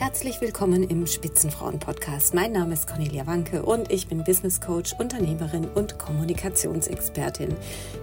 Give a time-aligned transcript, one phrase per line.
[0.00, 2.32] Herzlich willkommen im Spitzenfrauen-Podcast.
[2.32, 7.56] Mein Name ist Cornelia Wanke und ich bin Business Coach, Unternehmerin und Kommunikationsexpertin.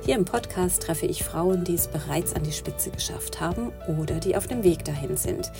[0.03, 4.19] Hier im Podcast treffe ich Frauen, die es bereits an die Spitze geschafft haben oder
[4.19, 5.53] die auf dem Weg dahin sind.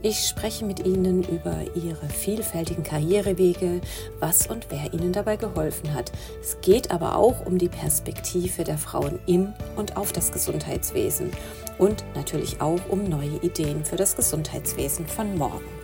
[0.00, 3.82] Ich spreche mit ihnen über ihre vielfältigen Karrierewege,
[4.18, 6.10] was und wer ihnen dabei geholfen hat.
[6.40, 11.32] Es geht aber auch um die Perspektive der Frauen im und auf das Gesundheitswesen
[11.76, 15.81] und natürlich auch um neue Ideen für das Gesundheitswesen von morgen.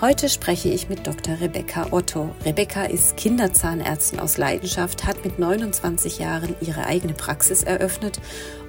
[0.00, 1.40] Heute spreche ich mit Dr.
[1.40, 2.34] Rebecca Otto.
[2.44, 8.18] Rebecca ist Kinderzahnärztin aus Leidenschaft, hat mit 29 Jahren ihre eigene Praxis eröffnet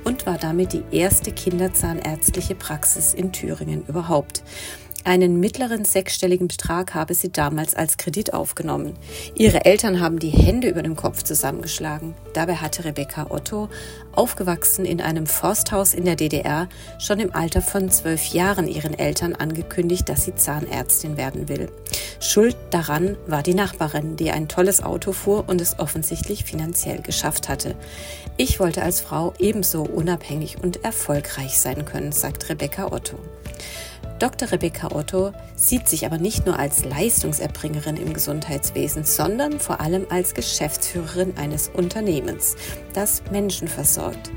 [0.04, 4.44] und war damit die erste kinderzahnärztliche Praxis in Thüringen überhaupt.
[5.04, 8.94] Einen mittleren sechsstelligen Betrag habe sie damals als Kredit aufgenommen.
[9.34, 12.14] Ihre Eltern haben die Hände über dem Kopf zusammengeschlagen.
[12.34, 13.70] Dabei hatte Rebecca Otto,
[14.14, 16.70] aufgewachsen in einem Forsthaus in der DDR,
[17.00, 21.70] schon im Alter von zwölf Jahren ihren Eltern angekündigt, dass sie Zahnärztin werden will.
[22.20, 27.50] Schuld daran war die Nachbarin, die ein tolles Auto fuhr und es offensichtlich finanziell geschafft
[27.50, 27.76] hatte.
[28.38, 33.18] Ich wollte als Frau ebenso unabhängig und erfolgreich sein können, sagt Rebecca Otto.
[34.22, 34.52] Dr.
[34.52, 40.36] Rebecca Otto sieht sich aber nicht nur als Leistungserbringerin im Gesundheitswesen, sondern vor allem als
[40.36, 42.56] Geschäftsführerin eines Unternehmens,
[42.94, 44.30] das Menschen versorgt.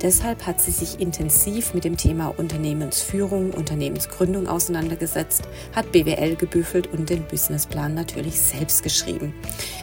[0.00, 5.42] Deshalb hat sie sich intensiv mit dem Thema Unternehmensführung, Unternehmensgründung auseinandergesetzt,
[5.74, 9.34] hat BWL gebüffelt und den Businessplan natürlich selbst geschrieben.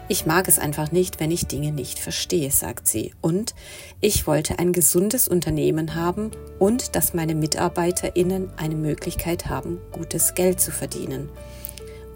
[0.07, 3.13] Ich mag es einfach nicht, wenn ich Dinge nicht verstehe, sagt sie.
[3.19, 3.53] Und
[3.99, 10.61] ich wollte ein gesundes Unternehmen haben und dass meine MitarbeiterInnen eine Möglichkeit haben, gutes Geld
[10.61, 11.29] zu verdienen.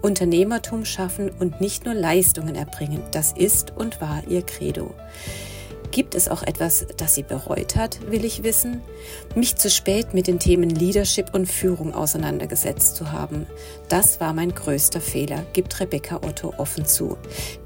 [0.02, 4.94] Unternehmertum schaffen und nicht nur Leistungen erbringen, das ist und war ihr Credo.
[5.94, 8.82] Gibt es auch etwas, das sie bereut hat, will ich wissen?
[9.36, 13.46] Mich zu spät mit den Themen Leadership und Führung auseinandergesetzt zu haben.
[13.88, 17.16] Das war mein größter Fehler, gibt Rebecca Otto offen zu.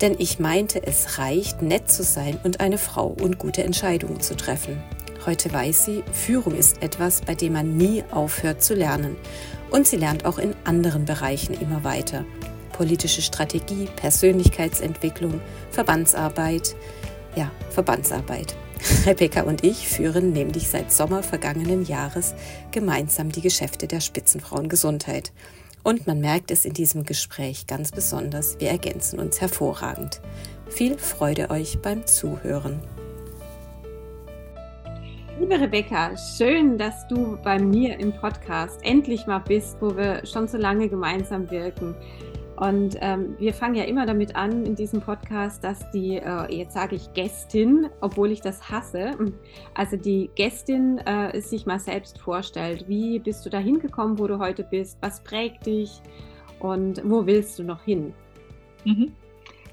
[0.02, 4.36] Denn ich meinte, es reicht, nett zu sein und eine Frau und gute Entscheidungen zu
[4.36, 4.78] treffen.
[5.24, 9.16] Heute weiß sie, Führung ist etwas, bei dem man nie aufhört zu lernen.
[9.70, 12.24] Und sie lernt auch in anderen Bereichen immer weiter.
[12.72, 15.40] Politische Strategie, Persönlichkeitsentwicklung,
[15.70, 16.76] Verbandsarbeit,
[17.36, 18.54] ja, Verbandsarbeit.
[19.06, 22.34] Rebecca und ich führen nämlich seit Sommer vergangenen Jahres
[22.70, 25.32] gemeinsam die Geschäfte der Spitzenfrauengesundheit.
[25.82, 30.20] Und man merkt es in diesem Gespräch ganz besonders, wir ergänzen uns hervorragend.
[30.68, 32.80] Viel Freude euch beim Zuhören.
[35.38, 40.48] Liebe Rebecca, schön, dass du bei mir im Podcast endlich mal bist, wo wir schon
[40.48, 41.94] so lange gemeinsam wirken.
[42.56, 46.74] Und ähm, wir fangen ja immer damit an in diesem Podcast, dass die, äh, jetzt
[46.74, 49.12] sage ich Gästin, obwohl ich das hasse,
[49.74, 52.88] also die Gästin äh, sich mal selbst vorstellt.
[52.88, 54.98] Wie bist du da hingekommen, wo du heute bist?
[55.02, 56.02] Was prägt dich?
[56.58, 58.12] Und wo willst du noch hin?
[58.84, 59.12] Mhm.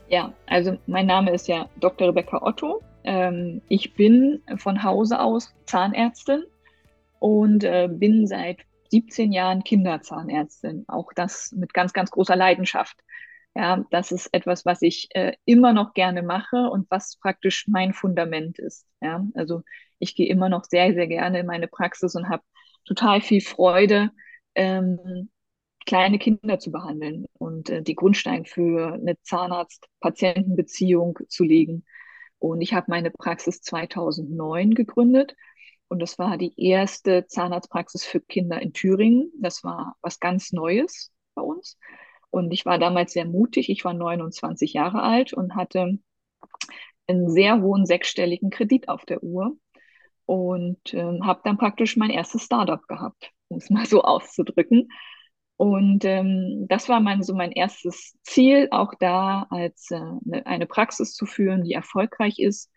[0.10, 2.10] Ja, also mein Name ist ja Dr.
[2.10, 2.84] Rebecca Otto.
[3.06, 6.44] Ähm, ich bin von Hause aus Zahnärztin
[7.20, 10.86] und äh, bin seit 17 Jahren Kinderzahnärztin.
[10.88, 12.98] Auch das mit ganz, ganz großer Leidenschaft.
[13.56, 17.94] Ja, das ist etwas, was ich äh, immer noch gerne mache und was praktisch mein
[17.94, 18.86] Fundament ist.
[19.02, 19.62] Ja, also
[20.00, 22.44] ich gehe immer noch sehr, sehr gerne in meine Praxis und habe
[22.86, 24.12] total viel Freude,
[24.56, 25.30] ähm,
[25.86, 31.86] kleine Kinder zu behandeln und äh, die Grundstein für eine Zahnarzt-Patienten-Beziehung zu legen.
[32.40, 35.36] Und ich habe meine Praxis 2009 gegründet
[35.88, 39.32] und das war die erste Zahnarztpraxis für Kinder in Thüringen.
[39.40, 41.78] Das war was ganz Neues bei uns.
[42.32, 43.70] Und ich war damals sehr mutig.
[43.70, 46.00] Ich war 29 Jahre alt und hatte
[47.08, 49.56] einen sehr hohen sechsstelligen Kredit auf der Uhr
[50.26, 54.90] und äh, habe dann praktisch mein erstes Startup gehabt, um es mal so auszudrücken.
[55.58, 60.68] Und ähm, das war mein, so mein erstes Ziel, auch da als äh, eine, eine
[60.68, 62.70] Praxis zu führen, die erfolgreich ist,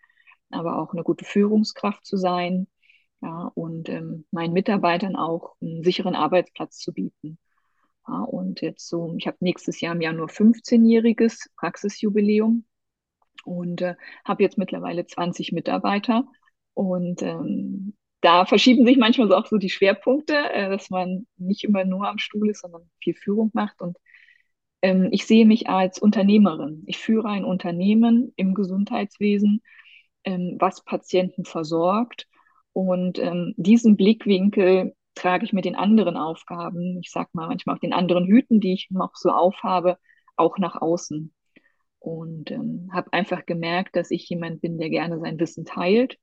[0.49, 2.67] aber auch eine gute Führungskraft zu sein
[3.21, 7.37] ja, und ähm, meinen Mitarbeitern auch einen sicheren Arbeitsplatz zu bieten.
[8.07, 12.65] Ja, und jetzt so, ich habe nächstes Jahr im Januar 15-jähriges Praxisjubiläum
[13.43, 13.95] und äh,
[14.25, 16.25] habe jetzt mittlerweile 20 Mitarbeiter
[16.73, 21.85] und ähm, da verschieben sich manchmal auch so die Schwerpunkte, äh, dass man nicht immer
[21.85, 23.81] nur am Stuhl ist, sondern viel Führung macht.
[23.81, 23.97] Und
[24.81, 26.83] ähm, ich sehe mich als Unternehmerin.
[26.87, 29.61] Ich führe ein Unternehmen im Gesundheitswesen,
[30.25, 32.27] ähm, was Patienten versorgt.
[32.73, 37.79] Und ähm, diesen Blickwinkel trage ich mit den anderen Aufgaben, ich sag mal manchmal auch
[37.79, 39.97] den anderen Hüten, die ich noch so aufhabe,
[40.35, 41.33] auch nach außen.
[41.99, 46.17] Und ähm, habe einfach gemerkt, dass ich jemand bin, der gerne sein Wissen teilt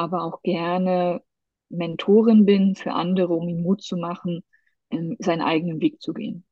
[0.00, 1.22] aber auch gerne
[1.68, 4.42] Mentorin bin für andere, um ihnen Mut zu machen,
[4.90, 6.44] seinen eigenen Weg zu gehen.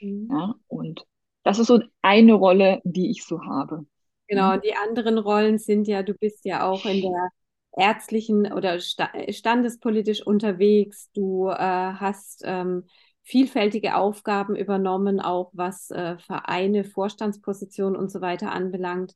[0.00, 0.28] Mhm.
[0.30, 1.06] Ja, und
[1.44, 3.86] das ist so eine Rolle, die ich so habe.
[4.26, 7.28] Genau, die anderen Rollen sind ja, du bist ja auch in der
[7.76, 11.10] ärztlichen oder standespolitisch unterwegs.
[11.12, 12.84] Du äh, hast ähm,
[13.22, 19.14] vielfältige Aufgaben übernommen, auch was äh, Vereine, Vorstandspositionen und so weiter anbelangt.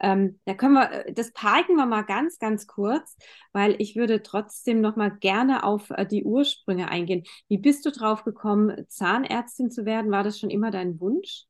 [0.00, 3.16] Ähm, da können wir, das parken wir mal ganz, ganz kurz,
[3.52, 7.24] weil ich würde trotzdem noch mal gerne auf äh, die Ursprünge eingehen.
[7.48, 10.10] Wie bist du drauf gekommen, Zahnärztin zu werden?
[10.10, 11.44] War das schon immer dein Wunsch?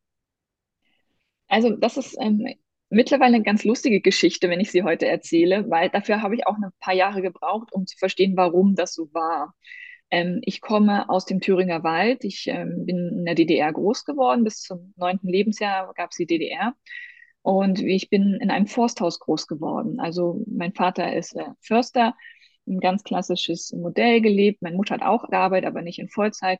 [1.48, 2.46] Also das ist ähm,
[2.88, 6.56] mittlerweile eine ganz lustige Geschichte, wenn ich sie heute erzähle, weil dafür habe ich auch
[6.56, 9.54] ein paar Jahre gebraucht, um zu verstehen, warum das so war.
[10.10, 12.24] Ähm, ich komme aus dem Thüringer Wald.
[12.24, 14.44] Ich ähm, bin in der DDR groß geworden.
[14.44, 16.74] Bis zum neunten Lebensjahr gab es die DDR.
[17.46, 20.00] Und ich bin in einem Forsthaus groß geworden.
[20.00, 22.16] Also mein Vater ist äh, Förster,
[22.66, 24.62] ein ganz klassisches Modell gelebt.
[24.62, 26.58] Meine Mutter hat auch gearbeitet, aber nicht in Vollzeit.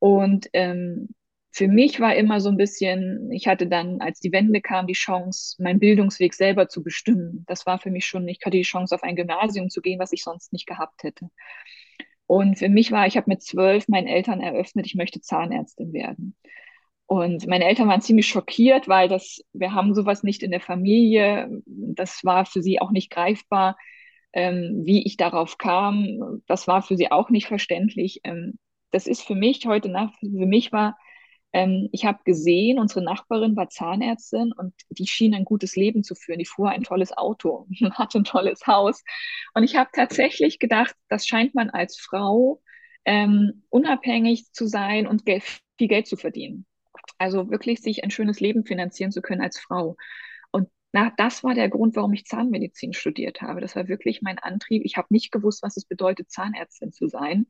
[0.00, 1.10] Und ähm,
[1.52, 4.94] für mich war immer so ein bisschen, ich hatte dann, als die Wende kam, die
[4.94, 7.44] Chance, meinen Bildungsweg selber zu bestimmen.
[7.46, 10.10] Das war für mich schon, ich hatte die Chance, auf ein Gymnasium zu gehen, was
[10.12, 11.30] ich sonst nicht gehabt hätte.
[12.26, 16.34] Und für mich war, ich habe mit zwölf meinen Eltern eröffnet, ich möchte Zahnärztin werden.
[17.08, 21.48] Und meine Eltern waren ziemlich schockiert, weil das, wir haben sowas nicht in der Familie.
[21.64, 23.78] Das war für sie auch nicht greifbar,
[24.34, 26.42] ähm, wie ich darauf kam.
[26.46, 28.20] Das war für sie auch nicht verständlich.
[28.24, 28.58] Ähm,
[28.90, 30.98] das ist für mich heute nach, für mich war,
[31.54, 36.14] ähm, ich habe gesehen, unsere Nachbarin war Zahnärztin und die schien ein gutes Leben zu
[36.14, 36.38] führen.
[36.40, 39.02] Die fuhr ein tolles Auto, hatte ein tolles Haus.
[39.54, 42.60] Und ich habe tatsächlich gedacht, das scheint man als Frau
[43.06, 46.66] ähm, unabhängig zu sein und viel Geld zu verdienen.
[47.18, 49.96] Also wirklich sich ein schönes Leben finanzieren zu können als Frau.
[50.50, 53.60] Und na, das war der Grund, warum ich Zahnmedizin studiert habe.
[53.60, 54.82] Das war wirklich mein Antrieb.
[54.84, 57.46] Ich habe nicht gewusst, was es bedeutet, Zahnärztin zu sein.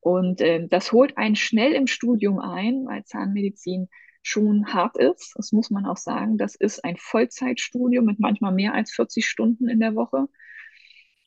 [0.00, 3.88] Und äh, das holt einen schnell im Studium ein, weil Zahnmedizin
[4.22, 5.34] schon hart ist.
[5.36, 6.38] Das muss man auch sagen.
[6.38, 10.28] Das ist ein Vollzeitstudium mit manchmal mehr als 40 Stunden in der Woche.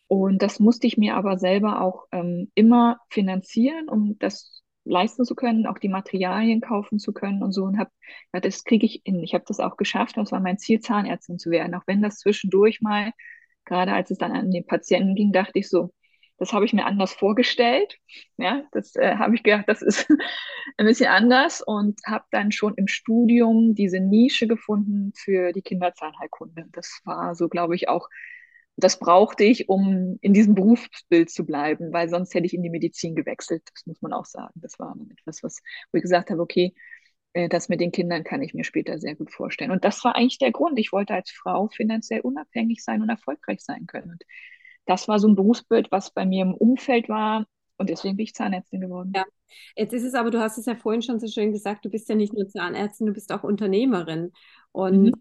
[0.07, 5.35] Und das musste ich mir aber selber auch ähm, immer finanzieren, um das leisten zu
[5.35, 7.63] können, auch die Materialien kaufen zu können und so.
[7.63, 7.91] Und habe,
[8.33, 9.23] ja, das kriege ich hin.
[9.23, 10.17] Ich habe das auch geschafft.
[10.17, 11.75] Das war mein Ziel, Zahnärztin zu werden.
[11.75, 13.11] Auch wenn das zwischendurch mal,
[13.65, 15.91] gerade als es dann an den Patienten ging, dachte ich so,
[16.37, 17.97] das habe ich mir anders vorgestellt.
[18.37, 20.07] Ja, das äh, habe ich gedacht, das ist
[20.77, 26.65] ein bisschen anders und habe dann schon im Studium diese Nische gefunden für die Kinderzahnheilkunde.
[26.71, 28.09] Das war so, glaube ich, auch,
[28.77, 32.69] das brauchte ich, um in diesem Berufsbild zu bleiben, weil sonst hätte ich in die
[32.69, 33.63] Medizin gewechselt.
[33.74, 34.54] Das muss man auch sagen.
[34.56, 35.62] Das war etwas, was,
[35.92, 36.74] wo ich gesagt habe, okay,
[37.33, 39.72] äh, das mit den Kindern kann ich mir später sehr gut vorstellen.
[39.72, 40.77] Und das war eigentlich der Grund.
[40.80, 44.12] Ich wollte als Frau finanziell unabhängig sein und erfolgreich sein können.
[44.12, 44.24] Und
[44.86, 47.45] das war so ein Berufsbild, was bei mir im Umfeld war.
[47.78, 49.12] Und deswegen bin ich Zahnärztin geworden.
[49.16, 49.25] Ja,
[49.75, 52.07] jetzt ist es aber, du hast es ja vorhin schon so schön gesagt, du bist
[52.07, 54.31] ja nicht nur Zahnärztin, du bist auch Unternehmerin.
[54.71, 55.13] Und mhm.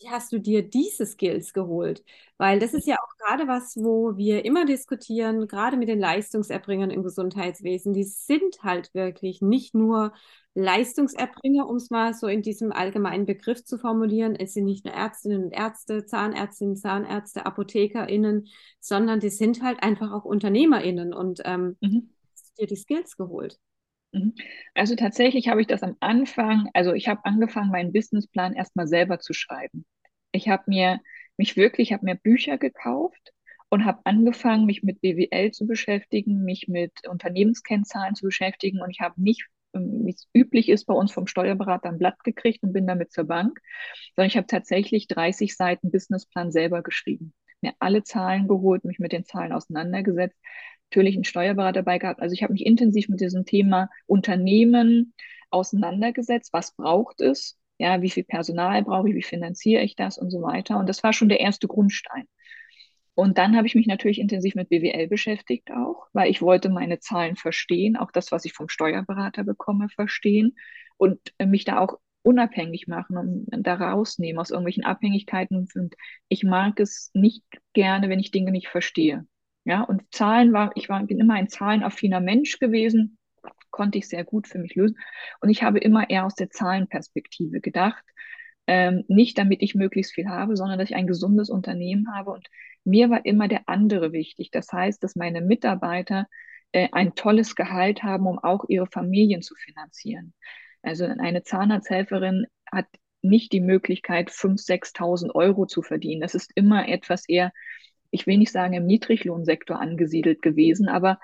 [0.00, 2.02] Wie hast du dir diese Skills geholt?
[2.38, 6.90] Weil das ist ja auch gerade was, wo wir immer diskutieren, gerade mit den Leistungserbringern
[6.90, 7.92] im Gesundheitswesen.
[7.92, 10.12] Die sind halt wirklich nicht nur
[10.54, 14.34] Leistungserbringer, um es mal so in diesem allgemeinen Begriff zu formulieren.
[14.34, 18.48] Es sind nicht nur Ärztinnen und Ärzte, Zahnärztinnen, Zahnärzte, ApothekerInnen,
[18.80, 22.10] sondern die sind halt einfach auch UnternehmerInnen und ähm, mhm.
[22.32, 23.58] hast dir die Skills geholt.
[24.12, 24.34] Mhm.
[24.74, 29.20] Also tatsächlich habe ich das am Anfang, also ich habe angefangen, meinen Businessplan erstmal selber
[29.20, 29.86] zu schreiben.
[30.32, 31.00] Ich habe mir
[31.36, 33.32] mich wirklich, habe mir Bücher gekauft
[33.70, 39.00] und habe angefangen, mich mit BWL zu beschäftigen, mich mit Unternehmenskennzahlen zu beschäftigen und ich
[39.00, 42.86] habe nicht wie es üblich ist, bei uns vom Steuerberater ein Blatt gekriegt und bin
[42.86, 43.60] damit zur Bank,
[44.16, 47.32] sondern ich habe tatsächlich 30 Seiten Businessplan selber geschrieben.
[47.60, 50.36] Mir alle Zahlen geholt, mich mit den Zahlen auseinandergesetzt,
[50.90, 52.20] natürlich einen Steuerberater dabei gehabt.
[52.20, 55.14] Also ich habe mich intensiv mit diesem Thema Unternehmen
[55.50, 56.52] auseinandergesetzt.
[56.52, 57.56] Was braucht es?
[57.78, 59.14] Ja, wie viel Personal brauche ich?
[59.14, 60.78] Wie finanziere ich das und so weiter?
[60.78, 62.24] Und das war schon der erste Grundstein.
[63.14, 66.98] Und dann habe ich mich natürlich intensiv mit BWL beschäftigt auch, weil ich wollte meine
[67.00, 70.56] Zahlen verstehen, auch das, was ich vom Steuerberater bekomme, verstehen
[70.96, 75.68] und mich da auch unabhängig machen und da rausnehmen aus irgendwelchen Abhängigkeiten.
[75.74, 75.94] Und
[76.28, 79.26] ich mag es nicht gerne, wenn ich Dinge nicht verstehe.
[79.64, 83.18] Ja, und Zahlen war, ich war, bin immer ein zahlenaffiner Mensch gewesen,
[83.70, 84.98] konnte ich sehr gut für mich lösen.
[85.40, 88.04] Und ich habe immer eher aus der Zahlenperspektive gedacht.
[88.66, 92.46] Ähm, nicht damit ich möglichst viel habe, sondern dass ich ein gesundes Unternehmen habe und
[92.84, 94.50] mir war immer der andere wichtig.
[94.50, 96.26] Das heißt, dass meine Mitarbeiter
[96.72, 100.34] äh, ein tolles Gehalt haben, um auch ihre Familien zu finanzieren.
[100.82, 102.86] Also eine Zahnarzthelferin hat
[103.22, 106.20] nicht die Möglichkeit, 5.000, 6.000 Euro zu verdienen.
[106.20, 107.52] Das ist immer etwas eher,
[108.10, 111.18] ich will nicht sagen, im Niedriglohnsektor angesiedelt gewesen, aber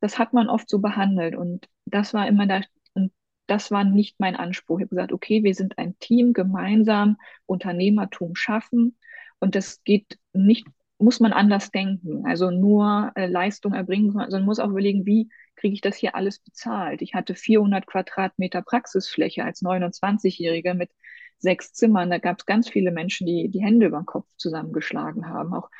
[0.00, 1.36] das hat man oft so behandelt.
[1.36, 2.60] Und das war immer da,
[2.94, 3.12] und
[3.46, 4.78] das war nicht mein Anspruch.
[4.78, 8.98] Ich habe gesagt, okay, wir sind ein Team, gemeinsam Unternehmertum schaffen.
[9.38, 10.66] Und das geht nicht,
[10.98, 12.26] muss man anders denken.
[12.26, 16.40] Also nur äh, Leistung erbringen, sondern muss auch überlegen, wie kriege ich das hier alles
[16.40, 17.00] bezahlt?
[17.02, 20.90] Ich hatte 400 Quadratmeter Praxisfläche als 29-Jährige mit
[21.38, 22.10] sechs Zimmern.
[22.10, 25.54] Da gab es ganz viele Menschen, die die Hände über den Kopf zusammengeschlagen haben.
[25.54, 25.70] Auch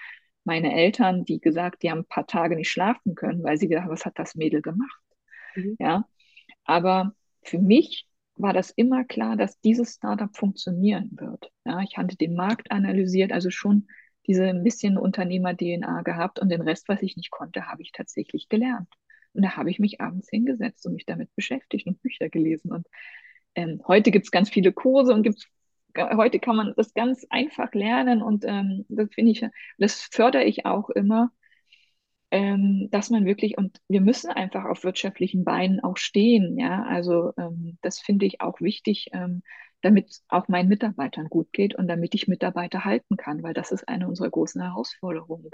[0.44, 3.84] meine Eltern, die gesagt, die haben ein paar Tage nicht schlafen können, weil sie gedacht
[3.84, 5.00] haben, was hat das Mädel gemacht?
[5.54, 5.76] Mhm.
[5.78, 6.06] Ja,
[6.64, 11.50] aber für mich war das immer klar, dass dieses Startup funktionieren wird.
[11.64, 13.86] Ja, ich hatte den Markt analysiert, also schon
[14.26, 18.48] diese ein bisschen Unternehmer-DNA gehabt und den Rest, was ich nicht konnte, habe ich tatsächlich
[18.48, 18.88] gelernt.
[19.34, 22.70] Und da habe ich mich abends hingesetzt und mich damit beschäftigt und Bücher gelesen.
[22.72, 22.86] Und
[23.54, 25.46] ähm, heute gibt es ganz viele Kurse und gibt's,
[25.98, 29.46] heute kann man das ganz einfach lernen und ähm, das finde ich,
[29.78, 31.30] das fördere ich auch immer,
[32.30, 37.32] ähm, dass man wirklich, und wir müssen einfach auf wirtschaftlichen Beinen auch stehen, ja, also
[37.36, 39.42] ähm, das finde ich auch wichtig, ähm,
[39.82, 43.88] damit auch meinen Mitarbeitern gut geht und damit ich Mitarbeiter halten kann, weil das ist
[43.88, 45.50] eine unserer großen Herausforderungen,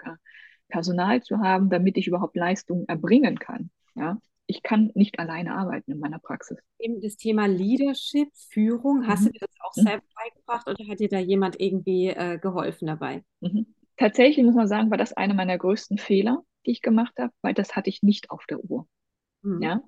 [0.68, 4.18] Personal zu haben, damit ich überhaupt Leistungen erbringen kann, ja.
[4.50, 6.58] Ich kann nicht alleine arbeiten in meiner Praxis.
[6.78, 9.26] Eben das Thema Leadership, Führung, hast mhm.
[9.26, 13.24] du dir das auch selbst beigebracht oder hat dir da jemand irgendwie äh, geholfen dabei?
[13.40, 13.74] Mhm.
[13.98, 17.52] Tatsächlich muss man sagen, war das einer meiner größten Fehler, die ich gemacht habe, weil
[17.52, 18.88] das hatte ich nicht auf der Uhr.
[19.42, 19.60] Mhm.
[19.60, 19.82] Ja?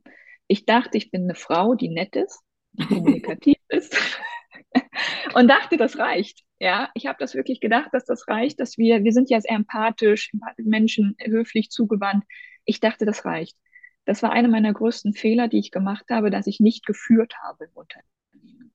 [0.47, 3.97] Ich dachte, ich bin eine Frau, die nett ist, die kommunikativ ist
[5.35, 6.45] und dachte, das reicht.
[6.59, 9.53] Ja, ich habe das wirklich gedacht, dass das reicht, dass wir, wir sind ja sehr
[9.53, 12.25] empathisch, Menschen höflich zugewandt.
[12.67, 13.57] Ich dachte, das reicht.
[14.05, 17.65] Das war einer meiner größten Fehler, die ich gemacht habe, dass ich nicht geführt habe
[17.65, 18.73] im Unternehmen.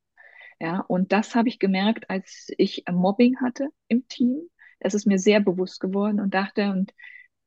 [0.60, 4.50] Ja, und das habe ich gemerkt, als ich Mobbing hatte im Team.
[4.79, 6.94] Das ist mir sehr bewusst geworden und dachte, und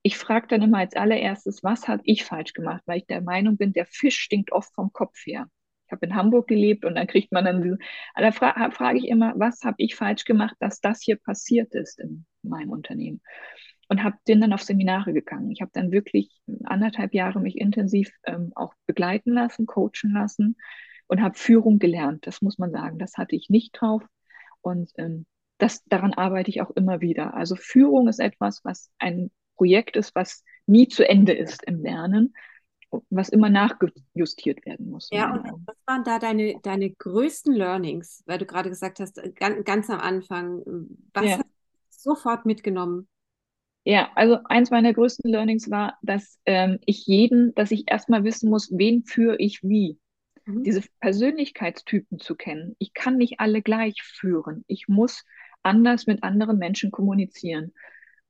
[0.02, 3.56] ich frage dann immer als allererstes, was habe ich falsch gemacht, weil ich der Meinung
[3.56, 5.48] bin, der Fisch stinkt oft vom Kopf her.
[5.86, 7.78] Ich habe in Hamburg gelebt und dann kriegt man dann diese,
[8.14, 11.98] da fra frage ich immer, was habe ich falsch gemacht, dass das hier passiert ist
[11.98, 13.22] in meinem Unternehmen.
[13.88, 15.50] Und habe den dann auf Seminare gegangen.
[15.50, 20.56] Ich habe dann wirklich anderthalb Jahre mich intensiv ähm, auch begleiten lassen, coachen lassen
[21.06, 22.26] und habe Führung gelernt.
[22.26, 22.98] Das muss man sagen.
[22.98, 24.02] Das hatte ich nicht drauf.
[24.60, 25.24] Und ähm,
[25.56, 27.34] das, daran arbeite ich auch immer wieder.
[27.34, 32.34] Also Führung ist etwas, was ein Projekt ist, was nie zu Ende ist im Lernen,
[33.10, 35.08] was immer nachjustiert werden muss.
[35.10, 39.64] Ja, und was waren da deine, deine größten Learnings, weil du gerade gesagt hast, ganz,
[39.64, 40.62] ganz am Anfang,
[41.12, 41.30] was ja.
[41.32, 43.08] hast du sofort mitgenommen?
[43.84, 48.50] Ja, also eins meiner größten Learnings war, dass ähm, ich jeden, dass ich erstmal wissen
[48.50, 49.98] muss, wen führe ich wie.
[50.44, 50.62] Mhm.
[50.64, 52.76] Diese Persönlichkeitstypen zu kennen.
[52.78, 54.64] Ich kann nicht alle gleich führen.
[54.66, 55.24] Ich muss
[55.62, 57.72] anders mit anderen Menschen kommunizieren.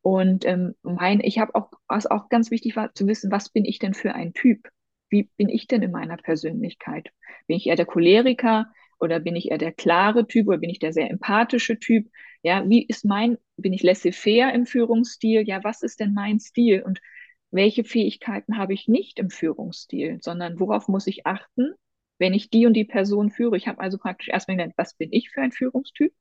[0.03, 3.65] Und ähm, mein, ich habe auch, was auch ganz wichtig war, zu wissen, was bin
[3.65, 4.69] ich denn für ein Typ?
[5.11, 7.11] Wie bin ich denn in meiner Persönlichkeit?
[7.47, 8.67] Bin ich eher der Choleriker
[9.01, 12.09] oder bin ich eher der klare Typ oder bin ich der sehr empathische Typ?
[12.43, 15.43] Ja, wie ist mein, bin ich laissez-faire im Führungsstil?
[15.47, 16.83] Ja, was ist denn mein Stil?
[16.83, 17.01] Und
[17.51, 21.75] welche Fähigkeiten habe ich nicht im Führungsstil, sondern worauf muss ich achten,
[22.19, 23.57] wenn ich die und die Person führe?
[23.57, 26.13] Ich habe also praktisch erstmal gelernt, was bin ich für ein Führungstyp?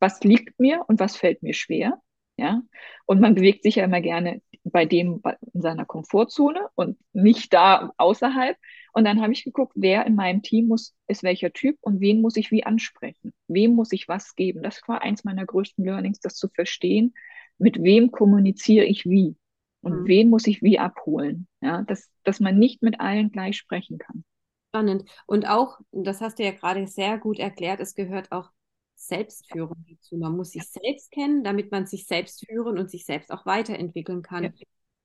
[0.00, 2.00] Was liegt mir und was fällt mir schwer?
[2.36, 2.62] Ja,
[3.06, 5.22] und man bewegt sich ja immer gerne bei dem
[5.52, 8.56] in seiner Komfortzone und nicht da außerhalb.
[8.92, 12.20] Und dann habe ich geguckt, wer in meinem Team muss, ist welcher Typ und wen
[12.20, 13.32] muss ich wie ansprechen?
[13.46, 14.62] Wem muss ich was geben?
[14.62, 17.14] Das war eins meiner größten Learnings, das zu verstehen.
[17.58, 19.36] Mit wem kommuniziere ich wie?
[19.82, 20.06] Und mhm.
[20.06, 21.46] wen muss ich wie abholen?
[21.60, 24.24] Ja, dass, dass man nicht mit allen gleich sprechen kann.
[24.70, 25.04] Spannend.
[25.26, 28.50] Und auch, das hast du ja gerade sehr gut erklärt, es gehört auch
[28.94, 30.16] Selbstführung dazu.
[30.16, 30.80] Man muss sich ja.
[30.82, 34.54] selbst kennen, damit man sich selbst führen und sich selbst auch weiterentwickeln kann.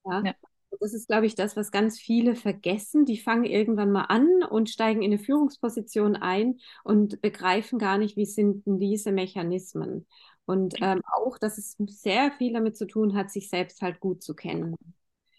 [0.05, 0.23] Ja.
[0.23, 0.35] ja.
[0.79, 3.05] Das ist, glaube ich, das, was ganz viele vergessen.
[3.05, 8.17] Die fangen irgendwann mal an und steigen in eine Führungsposition ein und begreifen gar nicht,
[8.17, 10.05] wie sind denn diese Mechanismen.
[10.45, 14.23] Und ähm, auch, dass es sehr viel damit zu tun hat, sich selbst halt gut
[14.23, 14.75] zu kennen.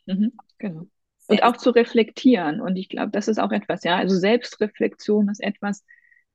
[0.07, 0.87] Mhm, genau.
[1.29, 2.61] Und auch zu reflektieren.
[2.61, 3.97] Und ich glaube, das ist auch etwas, ja.
[3.97, 5.85] Also Selbstreflexion ist etwas,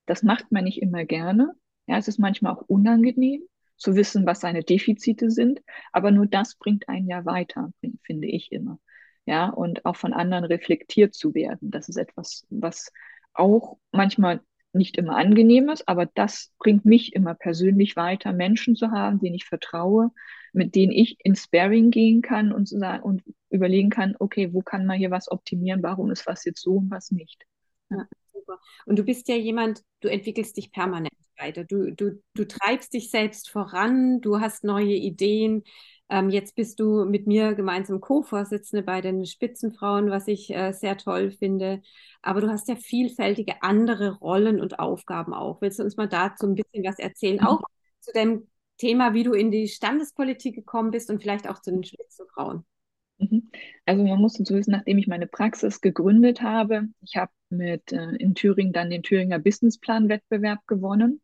[0.05, 1.53] das macht man nicht immer gerne.
[1.87, 3.41] Ja, es ist manchmal auch unangenehm
[3.77, 5.61] zu wissen, was seine Defizite sind,
[5.91, 7.71] aber nur das bringt einen ja weiter,
[8.03, 8.79] finde ich immer.
[9.25, 11.71] Ja, und auch von anderen reflektiert zu werden.
[11.71, 12.91] Das ist etwas, was
[13.33, 18.91] auch manchmal nicht immer angenehm ist, aber das bringt mich immer persönlich weiter, Menschen zu
[18.91, 20.11] haben, denen ich vertraue,
[20.53, 24.97] mit denen ich ins Sparing gehen kann und, und überlegen kann, okay, wo kann man
[24.97, 27.45] hier was optimieren, warum ist was jetzt so und was nicht.
[27.89, 28.05] Ja,
[28.45, 28.59] super.
[28.85, 31.63] Und du bist ja jemand, du entwickelst dich permanent weiter.
[31.63, 35.63] Du, du, du treibst dich selbst voran, du hast neue Ideen.
[36.07, 40.97] Ähm, jetzt bist du mit mir gemeinsam Co-Vorsitzende bei den Spitzenfrauen, was ich äh, sehr
[40.97, 41.81] toll finde.
[42.21, 45.61] Aber du hast ja vielfältige andere Rollen und Aufgaben auch.
[45.61, 47.41] Willst du uns mal dazu ein bisschen was erzählen?
[47.41, 47.61] Auch
[47.99, 48.47] zu dem
[48.77, 52.65] Thema, wie du in die Standespolitik gekommen bist und vielleicht auch zu den Spitzenfrauen.
[53.17, 53.49] Mhm.
[53.85, 58.15] Also man muss dazu wissen, nachdem ich meine Praxis gegründet habe, ich habe mit äh,
[58.15, 61.21] in Thüringen dann den Thüringer Businessplan-Wettbewerb gewonnen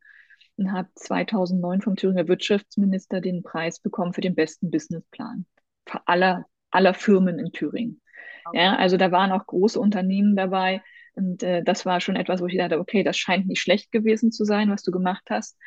[0.58, 5.46] und habe 2009 vom Thüringer Wirtschaftsminister den Preis bekommen für den besten Businessplan
[5.88, 8.02] für aller, aller Firmen in Thüringen.
[8.46, 8.60] Okay.
[8.60, 10.82] Ja, also da waren auch große Unternehmen dabei
[11.14, 14.32] und äh, das war schon etwas, wo ich dachte, okay, das scheint nicht schlecht gewesen
[14.32, 15.58] zu sein, was du gemacht hast.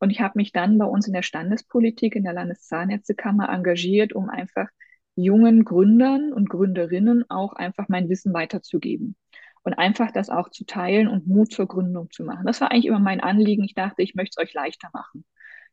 [0.00, 4.28] Und ich habe mich dann bei uns in der Standespolitik, in der Landeszahnärztekammer engagiert, um
[4.28, 4.68] einfach
[5.14, 9.16] jungen Gründern und Gründerinnen auch einfach mein Wissen weiterzugeben
[9.62, 12.46] und einfach das auch zu teilen und Mut zur Gründung zu machen.
[12.46, 13.64] Das war eigentlich immer mein Anliegen.
[13.64, 15.24] Ich dachte, ich möchte es euch leichter machen.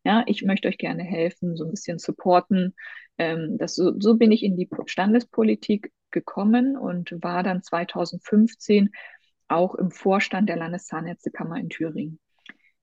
[0.03, 2.75] Ja, ich möchte euch gerne helfen, so ein bisschen supporten.
[3.17, 8.91] Ähm, das, so, so bin ich in die Standespolitik gekommen und war dann 2015
[9.47, 12.19] auch im Vorstand der Landeszahnärztekammer in Thüringen.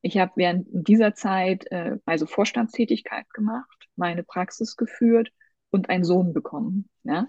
[0.02, 5.30] Ich habe während dieser Zeit äh, also Vorstandstätigkeit gemacht, meine Praxis geführt
[5.76, 6.88] und einen Sohn bekommen.
[7.04, 7.28] Ja?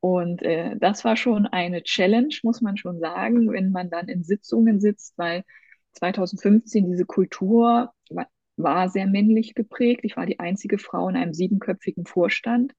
[0.00, 4.24] Und äh, das war schon eine Challenge, muss man schon sagen, wenn man dann in
[4.24, 5.44] Sitzungen sitzt, weil
[5.92, 10.00] 2015 diese Kultur war, war sehr männlich geprägt.
[10.04, 12.72] Ich war die einzige Frau in einem siebenköpfigen Vorstand.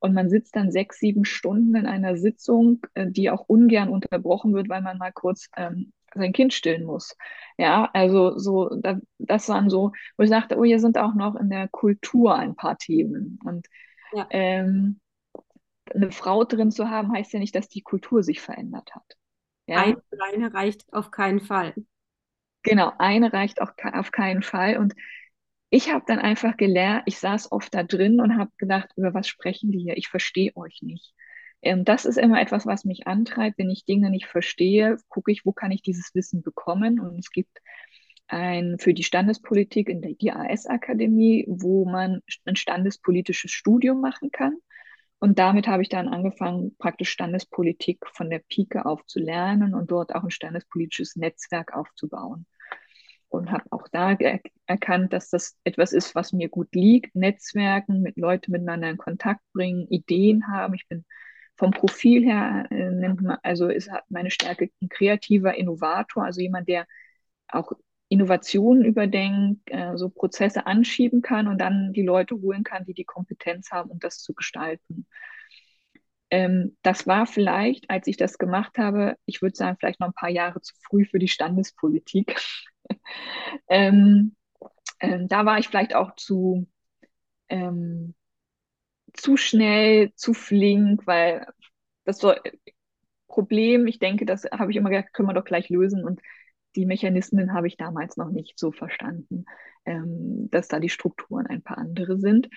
[0.00, 4.54] Und man sitzt dann sechs, sieben Stunden in einer Sitzung, äh, die auch ungern unterbrochen
[4.54, 7.16] wird, weil man mal kurz ähm, sein Kind stillen muss.
[7.58, 11.34] Ja, also so, da, das waren so, wo ich sagte, oh, hier sind auch noch
[11.36, 13.38] in der Kultur ein paar Themen.
[13.44, 13.66] Und
[14.12, 14.26] ja.
[14.30, 15.00] ähm,
[15.94, 19.16] eine Frau drin zu haben, heißt ja nicht, dass die Kultur sich verändert hat.
[19.66, 19.82] Ja?
[19.82, 21.74] Eine, eine reicht auf keinen Fall.
[22.62, 24.78] Genau, eine reicht auch auf keinen Fall.
[24.78, 24.94] Und
[25.70, 29.28] ich habe dann einfach gelernt, ich saß oft da drin und habe gedacht, über was
[29.28, 29.96] sprechen die hier?
[29.96, 31.14] Ich verstehe euch nicht.
[31.62, 33.58] Ähm, das ist immer etwas, was mich antreibt.
[33.58, 37.00] Wenn ich Dinge nicht verstehe, gucke ich, wo kann ich dieses Wissen bekommen.
[37.00, 37.58] Und es gibt
[38.28, 44.56] ein, für die Standespolitik in der IAS-Akademie, wo man ein standespolitisches Studium machen kann.
[45.18, 49.90] Und damit habe ich dann angefangen, praktisch Standespolitik von der Pike auf zu lernen und
[49.90, 52.46] dort auch ein standespolitisches Netzwerk aufzubauen.
[53.28, 57.14] Und habe auch da er erkannt, dass das etwas ist, was mir gut liegt.
[57.14, 60.74] Netzwerken, mit Leuten miteinander in Kontakt bringen, Ideen haben.
[60.74, 61.04] Ich bin
[61.56, 66.68] vom Profil her, äh, nennt man, also ist meine Stärke ein kreativer Innovator, also jemand,
[66.68, 66.86] der
[67.48, 67.72] auch
[68.08, 73.04] Innovationen überdenkt, äh, so Prozesse anschieben kann und dann die Leute holen kann, die die
[73.04, 75.06] Kompetenz haben, um das zu gestalten.
[76.30, 80.14] Ähm, das war vielleicht, als ich das gemacht habe, ich würde sagen, vielleicht noch ein
[80.14, 82.40] paar Jahre zu früh für die Standespolitik.
[83.68, 84.36] ähm,
[85.00, 86.66] ähm, da war ich vielleicht auch zu,
[87.48, 88.14] ähm,
[89.14, 91.46] zu schnell, zu flink, weil
[92.04, 92.34] das so
[93.28, 96.20] Problem, ich denke, das habe ich immer gesagt, können wir doch gleich lösen und
[96.78, 99.46] die Mechanismen habe ich damals noch nicht so verstanden,
[99.84, 102.48] ähm, dass da die Strukturen ein paar andere sind.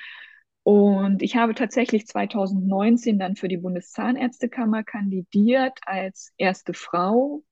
[0.64, 7.44] Und ich habe tatsächlich 2019 dann für die Bundeszahnärztekammer kandidiert als erste Frau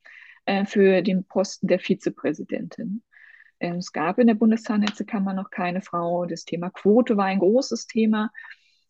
[0.45, 3.01] äh, für den Posten der Vizepräsidentin.
[3.59, 6.27] Ähm, es gab in der Bundeszahnärztekammer noch keine Frau.
[6.27, 8.29] Das Thema Quote war ein großes Thema.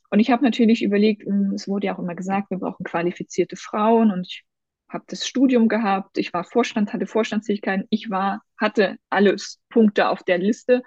[0.10, 3.56] Und ich habe natürlich überlegt, hm, es wurde ja auch immer gesagt, wir brauchen qualifizierte
[3.56, 4.12] Frauen.
[4.12, 4.44] Und ich
[4.90, 10.24] habe das Studium gehabt, ich war Vorstand, hatte Vorstandsfähigkeiten, ich war, hatte alles Punkte auf
[10.24, 10.82] der Liste.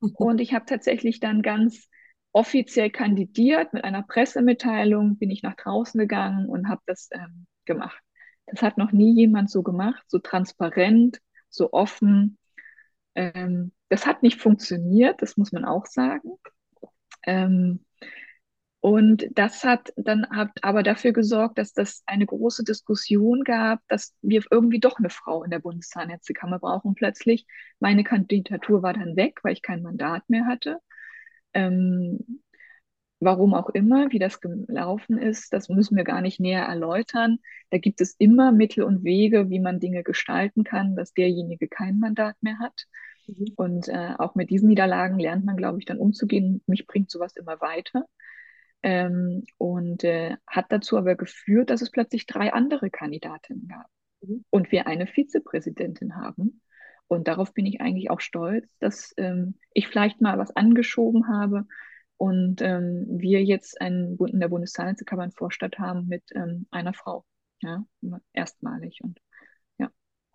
[0.00, 0.12] Mhm.
[0.14, 1.88] Und ich habe tatsächlich dann ganz
[2.32, 8.02] offiziell kandidiert mit einer Pressemitteilung, bin ich nach draußen gegangen und habe das ähm, gemacht.
[8.46, 12.38] Das hat noch nie jemand so gemacht, so transparent, so offen.
[13.14, 16.30] Ähm, das hat nicht funktioniert, das muss man auch sagen.
[17.24, 17.84] Ähm,
[18.82, 24.12] und das hat dann hat aber dafür gesorgt, dass das eine große Diskussion gab, dass
[24.22, 26.96] wir irgendwie doch eine Frau in der Bundeszahnärztekammer brauchen.
[26.96, 27.46] Plötzlich
[27.78, 30.80] meine Kandidatur war dann weg, weil ich kein Mandat mehr hatte.
[31.54, 32.42] Ähm,
[33.20, 37.38] warum auch immer, wie das gelaufen ist, das müssen wir gar nicht näher erläutern.
[37.70, 42.00] Da gibt es immer Mittel und Wege, wie man Dinge gestalten kann, dass derjenige kein
[42.00, 42.86] Mandat mehr hat.
[43.28, 43.46] Mhm.
[43.54, 46.62] Und äh, auch mit diesen Niederlagen lernt man, glaube ich, dann umzugehen.
[46.66, 48.06] Mich bringt sowas immer weiter.
[48.82, 53.86] Ähm, und äh, hat dazu aber geführt, dass es plötzlich drei andere Kandidatinnen gab
[54.20, 54.44] mhm.
[54.50, 56.60] und wir eine Vizepräsidentin haben.
[57.06, 61.66] Und darauf bin ich eigentlich auch stolz, dass ähm, ich vielleicht mal was angeschoben habe
[62.16, 67.24] und ähm, wir jetzt einen, in der Bundeszahnärztekammer einen Vorstand haben mit ähm, einer Frau.
[67.60, 67.84] Ja,
[68.32, 69.00] erstmalig.
[69.02, 69.20] Und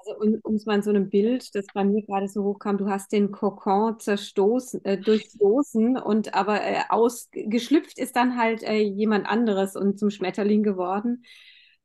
[0.07, 2.87] Also, um es mal in so einem Bild, das bei mir gerade so hochkam, du
[2.89, 9.27] hast den Kokon zerstoßen, äh, durchstoßen und aber äh, ausgeschlüpft ist dann halt äh, jemand
[9.27, 11.23] anderes und zum Schmetterling geworden.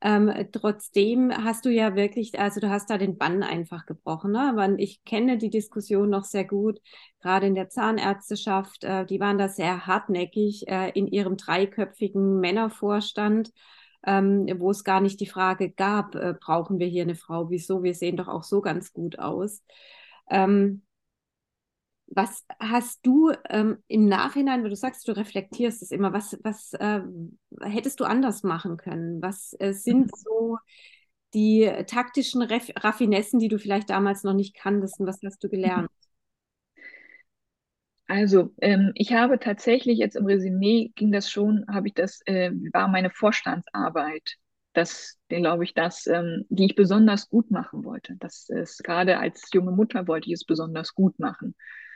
[0.05, 4.33] Ähm, trotzdem hast du ja wirklich, also du hast da den Bann einfach gebrochen.
[4.33, 4.75] Ne?
[4.79, 6.81] Ich kenne die Diskussion noch sehr gut,
[7.21, 8.83] gerade in der Zahnärzteschaft.
[8.83, 13.51] Äh, die waren da sehr hartnäckig äh, in ihrem dreiköpfigen Männervorstand
[14.05, 17.51] ähm, wo es gar nicht die Frage gab, äh, brauchen wir hier eine Frau?
[17.51, 17.83] Wieso?
[17.83, 19.63] Wir sehen doch auch so ganz gut aus.
[20.31, 20.83] Ähm,
[22.15, 26.75] was hast du ähm, im Nachhinein, wo du sagst, du reflektierst es immer, was, was
[26.75, 27.01] äh,
[27.61, 29.23] hättest du anders machen können?
[29.23, 30.11] Was äh, sind mhm.
[30.15, 30.59] so
[31.35, 35.49] die taktischen Raf Raffinessen, die du vielleicht damals noch nicht kanntest und was hast du
[35.49, 35.89] gelernt?
[38.13, 42.51] Also, ähm, ich habe tatsächlich jetzt im Resümee ging das schon, habe ich das, äh,
[42.75, 44.37] war meine Vorstandsarbeit,
[44.75, 48.17] das, glaube ich, das, ähm, die ich besonders gut machen wollte.
[48.19, 51.55] Das ist gerade als junge Mutter wollte ich es besonders gut machen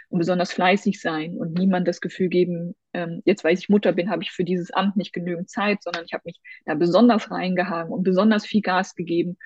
[0.08, 4.08] und besonders fleißig sein und niemand das Gefühl geben, ähm, jetzt weil ich Mutter bin,
[4.08, 7.92] habe ich für dieses Amt nicht genügend Zeit, sondern ich habe mich da besonders reingehangen
[7.92, 9.36] und besonders viel Gas gegeben.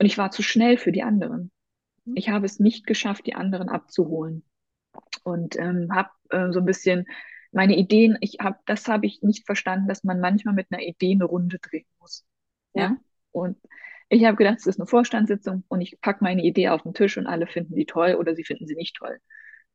[0.00, 1.52] Und ich war zu schnell für die anderen.
[2.04, 2.16] Mhm.
[2.16, 4.42] Ich habe es nicht geschafft, die anderen abzuholen
[5.24, 7.06] und ähm, habe äh, so ein bisschen
[7.52, 11.12] meine Ideen, ich habe, das habe ich nicht verstanden, dass man manchmal mit einer Idee
[11.12, 12.24] eine Runde drehen muss.
[12.74, 12.82] Ja.
[12.82, 12.96] ja?
[13.32, 13.58] Und
[14.08, 17.16] ich habe gedacht, es ist eine Vorstandssitzung und ich packe meine Idee auf den Tisch
[17.16, 19.18] und alle finden die toll oder sie finden sie nicht toll.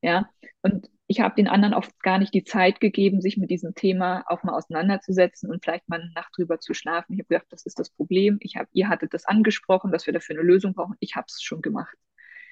[0.02, 0.30] Ja.
[0.62, 4.24] Und ich habe den anderen oft gar nicht die Zeit gegeben, sich mit diesem Thema
[4.28, 7.14] auch mal auseinanderzusetzen und vielleicht mal eine Nacht drüber zu schlafen.
[7.14, 8.38] Ich habe gedacht, das ist das Problem.
[8.42, 10.96] Ich habe, ihr hattet das angesprochen, dass wir dafür eine Lösung brauchen.
[11.00, 11.96] Ich habe es schon gemacht.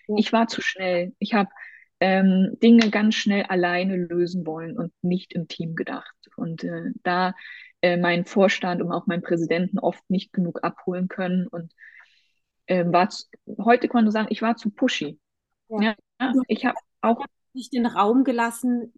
[0.08, 0.16] Ja.
[0.18, 1.14] Ich war zu schnell.
[1.20, 1.50] Ich habe
[2.00, 6.16] ähm, Dinge ganz schnell alleine lösen wollen und nicht im Team gedacht.
[6.36, 7.34] Und äh, da
[7.82, 11.74] äh, mein Vorstand und auch mein Präsidenten oft nicht genug abholen können und
[12.66, 13.26] äh, war zu,
[13.60, 15.20] heute kann man nur sagen, ich war zu pushy.
[15.70, 15.96] Ja.
[16.20, 18.94] ja ich habe auch nicht den Raum gelassen,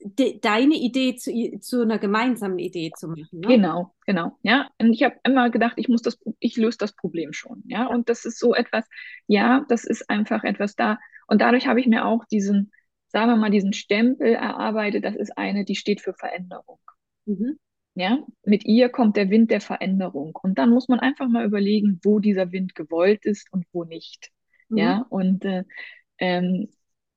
[0.00, 1.30] de, deine Idee zu,
[1.60, 3.28] zu einer gemeinsamen Idee zu machen.
[3.40, 3.48] Ne?
[3.48, 4.38] Genau, genau.
[4.42, 7.62] Ja, und ich habe immer gedacht, ich muss das, ich löse das Problem schon.
[7.66, 8.86] Ja, und das ist so etwas.
[9.26, 10.98] Ja, das ist einfach etwas da
[11.30, 12.72] und dadurch habe ich mir auch diesen,
[13.06, 15.04] sagen wir mal, diesen Stempel erarbeitet.
[15.04, 16.80] Das ist eine, die steht für Veränderung.
[17.24, 17.56] Mhm.
[17.94, 20.36] Ja, mit ihr kommt der Wind der Veränderung.
[20.42, 24.30] Und dann muss man einfach mal überlegen, wo dieser Wind gewollt ist und wo nicht.
[24.70, 24.76] Mhm.
[24.76, 25.62] Ja, und, äh,
[26.18, 26.68] ähm,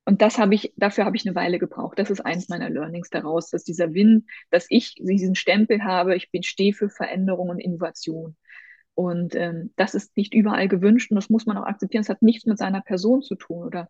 [0.05, 1.97] und das habe ich, dafür habe ich eine Weile gebraucht.
[1.97, 6.29] Das ist eins meiner Learnings daraus, dass dieser Wind, dass ich diesen Stempel habe, ich
[6.29, 8.35] bin stehe für Veränderung und Innovation.
[8.95, 12.01] Und ähm, das ist nicht überall gewünscht und das muss man auch akzeptieren.
[12.01, 13.89] Es hat nichts mit seiner Person zu tun oder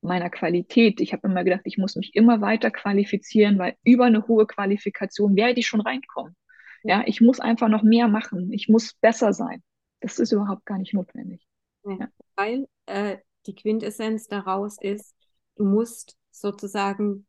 [0.00, 1.00] meiner Qualität.
[1.00, 5.36] Ich habe immer gedacht, ich muss mich immer weiter qualifizieren, weil über eine hohe Qualifikation
[5.36, 6.34] werde ich schon reinkommen.
[6.82, 8.50] Ja, ich muss einfach noch mehr machen.
[8.52, 9.62] Ich muss besser sein.
[10.00, 11.46] Das ist überhaupt gar nicht notwendig.
[11.84, 12.08] Ja.
[12.36, 15.14] Weil äh, die Quintessenz daraus ist,
[15.56, 17.26] du musst sozusagen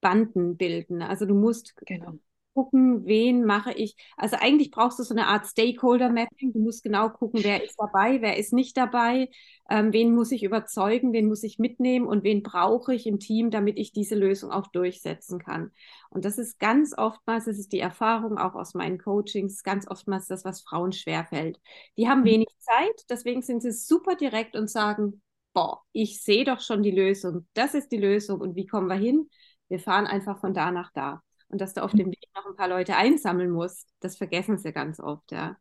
[0.00, 1.02] Banden bilden.
[1.02, 2.18] Also du musst genau
[2.54, 3.96] gucken, wen mache ich.
[4.16, 6.52] Also eigentlich brauchst du so eine Art Stakeholder-Mapping.
[6.52, 9.30] Du musst genau gucken, wer ist dabei, wer ist nicht dabei,
[9.70, 13.50] ähm, wen muss ich überzeugen, wen muss ich mitnehmen und wen brauche ich im Team,
[13.50, 15.70] damit ich diese Lösung auch durchsetzen kann.
[16.10, 20.26] Und das ist ganz oftmals, das ist die Erfahrung auch aus meinen Coachings, ganz oftmals
[20.26, 21.60] das, was Frauen schwerfällt.
[21.96, 22.26] Die haben mhm.
[22.26, 25.22] wenig Zeit, deswegen sind sie super direkt und sagen,
[25.54, 28.96] boah, ich sehe doch schon die Lösung, das ist die Lösung und wie kommen wir
[28.96, 29.28] hin?
[29.68, 32.56] Wir fahren einfach von da nach da und dass du auf dem Weg noch ein
[32.56, 35.56] paar Leute einsammeln musst, das vergessen sie ganz oft, ja.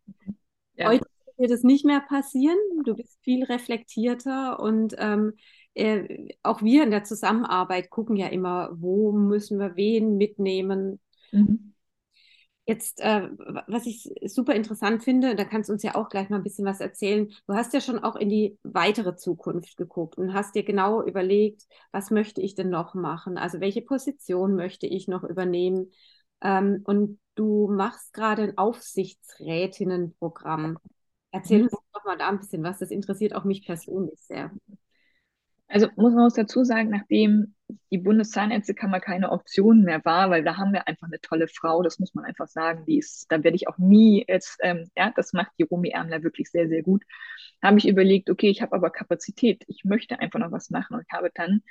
[0.75, 0.87] ja.
[0.87, 1.05] Heute
[1.37, 2.57] wird es nicht mehr passieren.
[2.85, 5.33] Du bist viel reflektierter und ähm,
[5.73, 10.99] äh, auch wir in der Zusammenarbeit gucken ja immer, wo müssen wir wen mitnehmen.
[11.31, 11.70] Mhm.
[12.67, 13.27] Jetzt, äh,
[13.67, 16.65] was ich super interessant finde, da kannst du uns ja auch gleich mal ein bisschen
[16.65, 17.33] was erzählen.
[17.47, 21.63] Du hast ja schon auch in die weitere Zukunft geguckt und hast dir genau überlegt,
[21.91, 23.39] was möchte ich denn noch machen?
[23.39, 25.91] Also welche Position möchte ich noch übernehmen?
[26.41, 30.77] Ähm, und du machst gerade ein Aufsichtsrätinnenprogramm.
[31.31, 31.65] Erzähl mhm.
[31.65, 32.79] uns doch mal da ein bisschen was.
[32.79, 34.49] Das interessiert auch mich persönlich sehr.
[35.71, 37.55] Also muss man dazu sagen, nachdem
[37.91, 41.97] die Bundeszahnärztekammer keine Option mehr war, weil da haben wir einfach eine tolle Frau, das
[41.99, 45.31] muss man einfach sagen, die ist, da werde ich auch nie jetzt, ähm, ja, das
[45.31, 47.03] macht die Romy Ärmler wirklich sehr, sehr gut,
[47.63, 51.05] habe ich überlegt, okay, ich habe aber Kapazität, ich möchte einfach noch was machen und
[51.09, 51.61] habe dann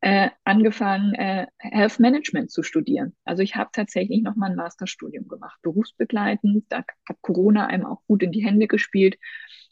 [0.00, 3.16] äh, angefangen, äh, Health Management zu studieren.
[3.24, 8.22] Also ich habe tatsächlich nochmal ein Masterstudium gemacht, berufsbegleitend, da hat Corona einem auch gut
[8.22, 9.18] in die Hände gespielt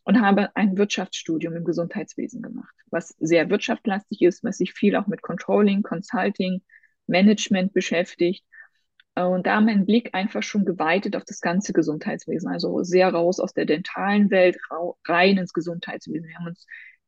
[0.05, 5.07] und habe ein Wirtschaftsstudium im Gesundheitswesen gemacht, was sehr wirtschaftslastig ist, was sich viel auch
[5.07, 6.63] mit Controlling, Consulting,
[7.07, 8.45] Management beschäftigt.
[9.15, 13.55] Und da mein Blick einfach schon geweitet auf das ganze Gesundheitswesen, also sehr raus aus
[13.55, 14.59] der dentalen Welt,
[15.07, 16.29] rein ins Gesundheitswesen.
[16.29, 16.67] Wir haben uns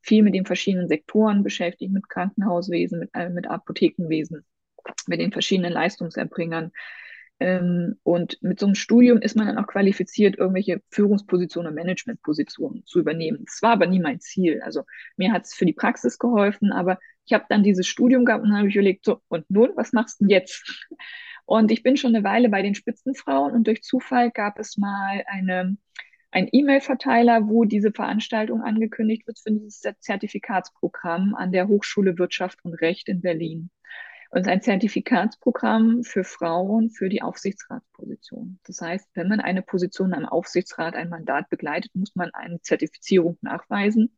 [0.09, 4.45] viel mit den verschiedenen Sektoren beschäftigt, mit Krankenhauswesen, mit, äh, mit Apothekenwesen,
[5.07, 6.73] mit den verschiedenen Leistungserbringern.
[7.41, 12.85] Ähm, und mit so einem Studium ist man dann auch qualifiziert, irgendwelche Führungspositionen und Managementpositionen
[12.87, 13.45] zu übernehmen.
[13.45, 14.61] Das war aber nie mein Ziel.
[14.63, 14.83] Also
[15.17, 18.57] mir hat es für die Praxis geholfen, aber ich habe dann dieses Studium gehabt und
[18.57, 20.89] habe ich überlegt, so, und nun, was machst du denn jetzt?
[21.45, 25.23] Und ich bin schon eine Weile bei den Spitzenfrauen und durch Zufall gab es mal
[25.27, 25.77] eine,
[26.31, 32.75] ein E-Mail-Verteiler, wo diese Veranstaltung angekündigt wird für dieses Zertifikatsprogramm an der Hochschule Wirtschaft und
[32.75, 33.71] Recht in Berlin.
[34.31, 38.61] Und ein Zertifikatsprogramm für Frauen für die Aufsichtsratsposition.
[38.65, 43.39] Das heißt, wenn man eine Position am Aufsichtsrat, ein Mandat begleitet, muss man eine Zertifizierung
[43.41, 44.15] nachweisen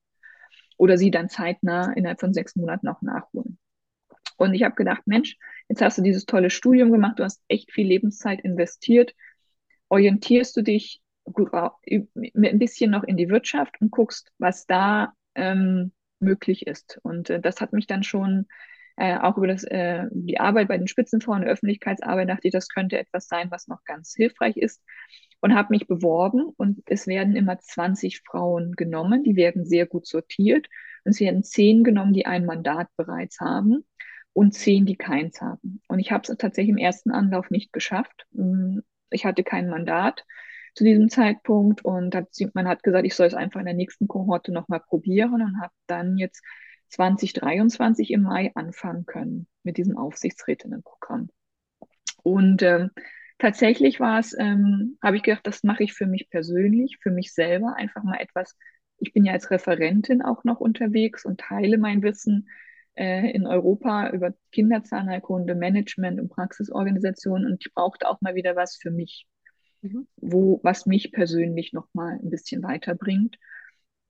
[0.76, 3.58] oder sie dann zeitnah innerhalb von sechs Monaten auch nachholen.
[4.36, 5.36] Und ich habe gedacht, Mensch,
[5.68, 9.14] jetzt hast du dieses tolle Studium gemacht, du hast echt viel Lebenszeit investiert.
[9.90, 11.02] Orientierst du dich
[11.36, 16.98] ein bisschen noch in die Wirtschaft und guckst, was da ähm, möglich ist.
[17.02, 18.46] Und äh, das hat mich dann schon
[18.96, 22.68] äh, auch über das, äh, die Arbeit bei den Spitzenfrauen, der Öffentlichkeitsarbeit, dachte ich, das
[22.68, 24.82] könnte etwas sein, was noch ganz hilfreich ist.
[25.42, 30.06] Und habe mich beworben und es werden immer 20 Frauen genommen, die werden sehr gut
[30.06, 30.66] sortiert.
[31.04, 33.86] Und es werden zehn genommen, die ein Mandat bereits haben
[34.34, 35.80] und zehn, die keins haben.
[35.88, 38.26] Und ich habe es tatsächlich im ersten Anlauf nicht geschafft.
[38.34, 40.26] Hm, ich hatte kein Mandat
[40.74, 44.08] zu diesem Zeitpunkt und hat, man hat gesagt, ich soll es einfach in der nächsten
[44.08, 46.42] Kohorte nochmal probieren und habe dann jetzt
[46.88, 51.28] 2023 im Mai anfangen können mit diesem Aufsichtsrätinnenprogramm.
[52.22, 52.90] Und ähm,
[53.38, 57.32] tatsächlich war es, ähm, habe ich gedacht, das mache ich für mich persönlich, für mich
[57.32, 58.56] selber, einfach mal etwas.
[58.98, 62.48] Ich bin ja als Referentin auch noch unterwegs und teile mein Wissen
[62.94, 68.76] äh, in Europa über Kinderzahnheilkunde, Management und Praxisorganisation und ich brauchte auch mal wieder was
[68.76, 69.26] für mich,
[69.82, 70.06] mhm.
[70.16, 73.38] wo, was mich persönlich nochmal ein bisschen weiterbringt.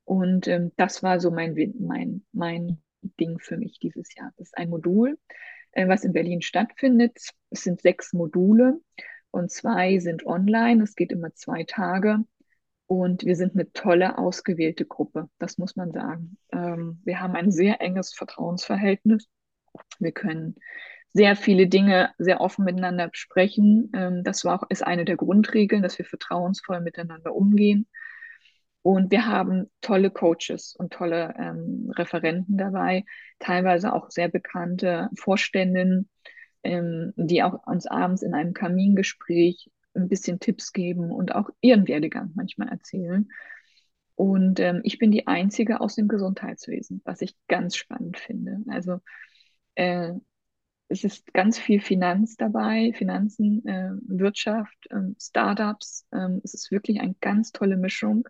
[0.04, 2.82] Und ähm, das war so mein, mein, mein
[3.18, 4.32] Ding für mich dieses Jahr.
[4.36, 5.18] Das ist ein Modul,
[5.72, 7.16] äh, was in Berlin stattfindet.
[7.50, 8.80] Es sind sechs Module
[9.30, 10.82] und zwei sind online.
[10.82, 12.24] Es geht immer zwei Tage.
[12.86, 16.36] Und wir sind eine tolle, ausgewählte Gruppe, das muss man sagen.
[16.50, 19.28] Ähm, wir haben ein sehr enges Vertrauensverhältnis.
[20.00, 20.56] Wir können
[21.12, 23.90] sehr viele Dinge sehr offen miteinander besprechen.
[23.94, 27.86] Ähm, das war auch, ist eine der Grundregeln, dass wir vertrauensvoll miteinander umgehen.
[28.82, 33.04] Und wir haben tolle Coaches und tolle ähm, Referenten dabei,
[33.38, 36.08] teilweise auch sehr bekannte Vorständinnen,
[36.62, 41.88] ähm, die auch uns abends in einem Kamingespräch ein bisschen Tipps geben und auch ihren
[41.88, 43.28] Werdegang manchmal erzählen.
[44.14, 48.58] Und ähm, ich bin die Einzige aus dem Gesundheitswesen, was ich ganz spannend finde.
[48.68, 49.00] Also
[49.74, 50.12] äh,
[50.90, 56.04] es ist ganz viel Finanz dabei, Finanzen, äh, Wirtschaft, äh, Startups.
[56.12, 58.28] Ähm, es ist wirklich eine ganz tolle Mischung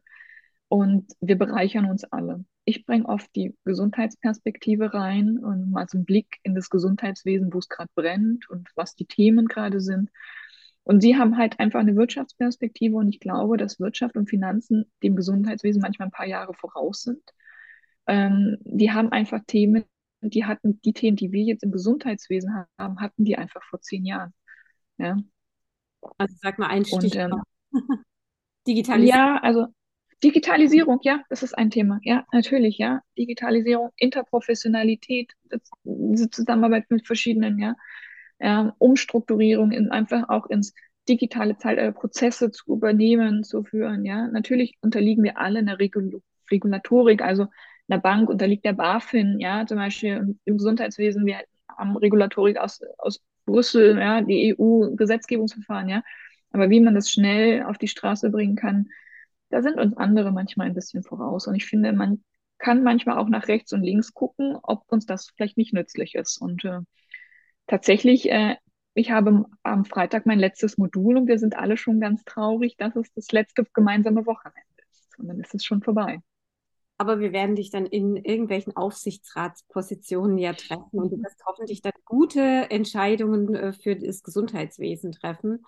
[0.68, 2.44] und wir bereichern uns alle.
[2.66, 7.59] Ich bringe oft die Gesundheitsperspektive rein und mal so einen Blick in das Gesundheitswesen, wo
[7.59, 10.11] es gerade brennt und was die Themen gerade sind.
[10.83, 15.16] Und sie haben halt einfach eine Wirtschaftsperspektive und ich glaube, dass Wirtschaft und Finanzen dem
[15.16, 17.23] Gesundheitswesen manchmal ein paar Jahre voraus sind.
[18.07, 19.85] Ähm, die haben einfach Themen,
[20.20, 24.04] die hatten die Themen, die wir jetzt im Gesundheitswesen haben, hatten die einfach vor zehn
[24.04, 24.33] Jahren.
[24.98, 25.16] Ja.
[26.18, 27.14] Also sag mal ein Stichwort.
[27.14, 27.42] Ähm,
[28.66, 29.18] Digitalisierung.
[29.18, 29.66] Ja, also
[30.22, 31.98] Digitalisierung, ja, das ist ein Thema.
[32.02, 33.00] Ja, natürlich, ja.
[33.16, 35.33] Digitalisierung, Interprofessionalität,
[35.85, 37.74] diese Zusammenarbeit mit verschiedenen, ja
[38.40, 40.74] äh, Umstrukturierung in einfach auch ins
[41.09, 44.04] digitale Zeitalter Prozesse zu übernehmen, zu führen.
[44.04, 47.46] Ja, natürlich unterliegen wir alle einer Regul Regulatorik, also
[47.90, 53.20] einer Bank unterliegt der BaFin, ja, zum Beispiel im Gesundheitswesen, wir haben Regulatorik aus, aus
[53.46, 56.03] Brüssel, ja, die EU-Gesetzgebungsverfahren, ja.
[56.53, 58.88] Aber wie man das schnell auf die Straße bringen kann,
[59.50, 61.46] da sind uns andere manchmal ein bisschen voraus.
[61.46, 62.22] Und ich finde, man
[62.59, 66.40] kann manchmal auch nach rechts und links gucken, ob uns das vielleicht nicht nützlich ist.
[66.40, 66.81] Und äh,
[67.66, 68.57] tatsächlich, äh,
[68.94, 72.96] ich habe am Freitag mein letztes Modul und wir sind alle schon ganz traurig, dass
[72.96, 75.18] es das letzte gemeinsame Wochenende ist.
[75.18, 76.20] Und dann ist es schon vorbei.
[77.01, 81.95] Aber wir werden dich dann in irgendwelchen Aufsichtsratspositionen ja treffen und du wirst hoffentlich dann
[82.05, 85.65] gute Entscheidungen äh, für das Gesundheitswesen treffen.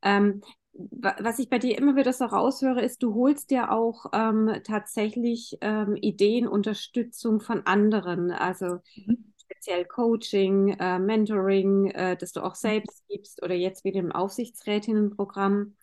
[0.00, 4.60] Ähm, was ich bei dir immer wieder so raushöre, ist, du holst dir auch ähm,
[4.62, 8.30] tatsächlich ähm, Ideen, Unterstützung von anderen.
[8.30, 12.60] Also mhm speziell Coaching, äh, Mentoring, äh, das du auch mhm.
[12.60, 15.74] selbst gibst oder jetzt wieder im Aufsichtsrätinnenprogramm.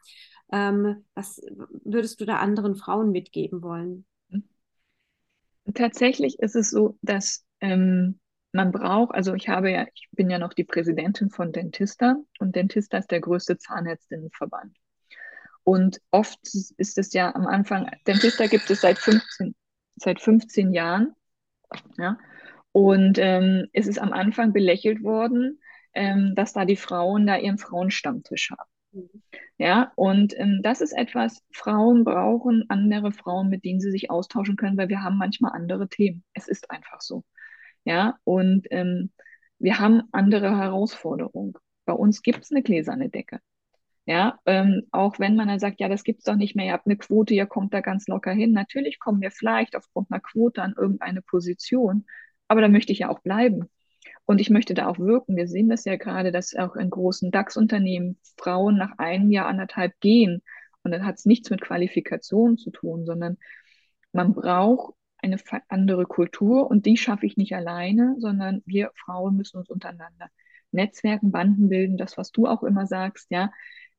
[0.54, 1.42] Ähm, was
[1.84, 4.06] würdest du da anderen Frauen mitgeben wollen?
[5.74, 8.20] Tatsächlich ist es so, dass ähm,
[8.52, 12.56] man braucht, also ich habe ja, ich bin ja noch die Präsidentin von Dentista und
[12.56, 14.76] Dentista ist der größte Zahnärztinnenverband.
[15.64, 19.54] Und oft ist es ja am Anfang, Dentista gibt es seit 15,
[19.98, 21.14] seit 15 Jahren.
[21.98, 22.18] Ja,
[22.72, 25.60] und ähm, es ist am Anfang belächelt worden,
[25.94, 28.70] ähm, dass da die Frauen da ihren Frauenstammtisch haben.
[28.92, 29.24] Mhm.
[29.60, 34.56] Ja, und ähm, das ist etwas, Frauen brauchen andere Frauen, mit denen sie sich austauschen
[34.56, 36.24] können, weil wir haben manchmal andere Themen.
[36.34, 37.24] Es ist einfach so.
[37.84, 39.12] Ja, und ähm,
[39.60, 41.54] wir haben andere Herausforderungen.
[41.86, 43.40] Bei uns gibt es eine gläserne Decke.
[44.06, 46.74] Ja, ähm, auch wenn man dann sagt, ja, das gibt es doch nicht mehr, ihr
[46.74, 48.54] habt eine Quote, ihr kommt da ganz locker hin.
[48.54, 52.06] Natürlich kommen wir vielleicht aufgrund einer Quote an irgendeine Position,
[52.48, 53.70] aber da möchte ich ja auch bleiben.
[54.28, 55.38] Und ich möchte da auch wirken.
[55.38, 59.98] Wir sehen das ja gerade, dass auch in großen DAX-Unternehmen Frauen nach einem Jahr, anderthalb
[60.02, 60.44] gehen.
[60.84, 63.38] Und dann hat es nichts mit Qualifikation zu tun, sondern
[64.12, 65.38] man braucht eine
[65.70, 70.30] andere Kultur und die schaffe ich nicht alleine, sondern wir Frauen müssen uns untereinander
[70.72, 73.52] Netzwerken, Banden bilden, das, was du auch immer sagst, ja.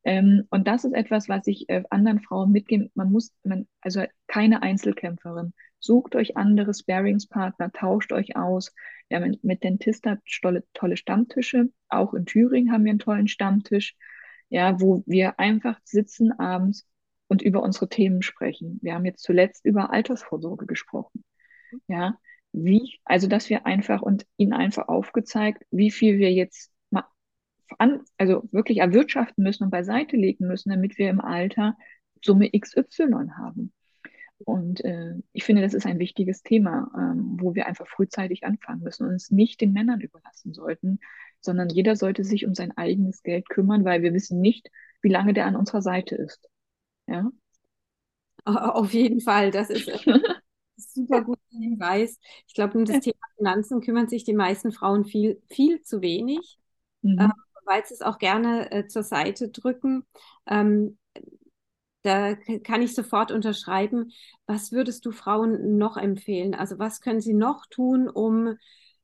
[0.05, 2.91] Ähm, und das ist etwas, was ich äh, anderen Frauen mitgebe.
[2.95, 5.55] Man muss, man, also keine Einzelkämpferin.
[5.81, 8.75] Sucht euch andere Sparingspartner, tauscht euch aus.
[9.09, 11.71] Wir haben mit Dentista tolle, tolle Stammtische.
[11.89, 13.97] Auch in Thüringen haben wir einen tollen Stammtisch,
[14.49, 16.87] ja, wo wir einfach sitzen abends
[17.29, 18.79] und über unsere Themen sprechen.
[18.83, 21.25] Wir haben jetzt zuletzt über Altersvorsorge gesprochen.
[21.87, 22.19] Ja,
[22.53, 26.73] wie, also dass wir einfach und ihnen einfach aufgezeigt, wie viel wir jetzt
[27.77, 31.77] an, also wirklich erwirtschaften müssen und beiseite legen müssen, damit wir im Alter
[32.25, 33.73] Summe XY haben.
[34.45, 38.83] Und äh, ich finde, das ist ein wichtiges Thema, ähm, wo wir einfach frühzeitig anfangen
[38.83, 41.01] müssen und uns nicht den Männern überlassen sollten,
[41.41, 44.71] sondern jeder sollte sich um sein eigenes Geld kümmern, weil wir wissen nicht,
[45.03, 46.49] wie lange der an unserer Seite ist.
[47.07, 47.31] Ja?
[48.45, 49.87] Auf jeden Fall, das ist
[50.77, 52.19] super guter Hinweis.
[52.47, 56.59] Ich glaube, um das Thema Finanzen kümmern sich die meisten Frauen viel, viel zu wenig,
[57.03, 57.19] mhm.
[57.19, 57.29] äh,
[57.65, 60.05] weil sie es auch gerne äh, zur Seite drücken.
[60.47, 60.99] Ähm,
[62.03, 62.35] da
[62.65, 64.13] kann ich sofort unterschreiben.
[64.47, 66.55] Was würdest du Frauen noch empfehlen?
[66.55, 68.57] Also was können sie noch tun, um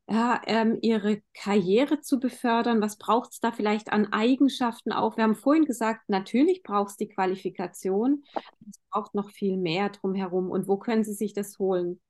[0.09, 2.81] ja, ähm, ihre Karriere zu befördern?
[2.81, 5.17] Was braucht es da vielleicht an Eigenschaften auch?
[5.17, 8.25] Wir haben vorhin gesagt, natürlich braucht es die Qualifikation.
[8.69, 10.51] Es braucht noch viel mehr drumherum.
[10.51, 12.01] Und wo können Sie sich das holen?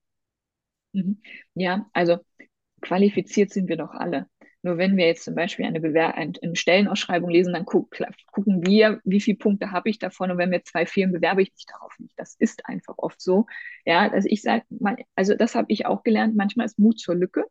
[0.93, 1.21] Mhm.
[1.55, 2.19] Ja, also
[2.81, 4.29] qualifiziert sind wir doch alle.
[4.65, 7.87] Nur wenn wir jetzt zum Beispiel eine, Bewer eine Stellenausschreibung lesen, dann gu
[8.33, 11.53] gucken wir, wie viele Punkte habe ich davon und wenn mir zwei fehlen, bewerbe ich
[11.53, 12.15] mich darauf nicht.
[12.19, 13.47] Das ist einfach oft so.
[13.85, 17.15] Ja, also ich sage mal, also das habe ich auch gelernt, manchmal ist Mut zur
[17.15, 17.45] Lücke.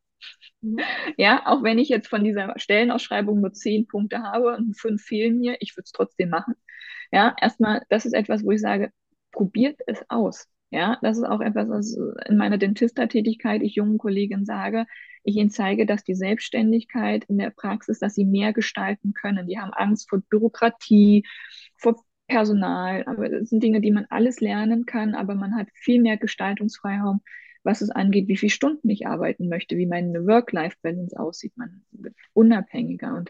[0.62, 0.80] Mhm.
[1.18, 5.40] Ja, auch wenn ich jetzt von dieser Stellenausschreibung nur zehn Punkte habe und fünf fehlen
[5.40, 6.56] mir, ich würde es trotzdem machen.
[7.12, 8.92] Ja, erstmal, das ist etwas, wo ich sage,
[9.32, 10.48] probiert es aus.
[10.74, 11.96] Ja, das ist auch etwas, was
[12.28, 14.88] in meiner Dentista-Tätigkeit ich jungen Kollegen sage.
[15.24, 19.46] Ich ihnen zeige, dass die Selbstständigkeit in der Praxis, dass sie mehr gestalten können.
[19.48, 21.28] Die haben Angst vor Bürokratie,
[21.78, 23.04] vor Personal.
[23.06, 27.22] Aber das sind Dinge, die man alles lernen kann, aber man hat viel mehr Gestaltungsfreiraum,
[27.62, 31.54] was es angeht, wie viele Stunden ich arbeiten möchte, wie meine Work-Life-Balance aussieht.
[31.56, 33.14] Man wird unabhängiger.
[33.14, 33.30] Und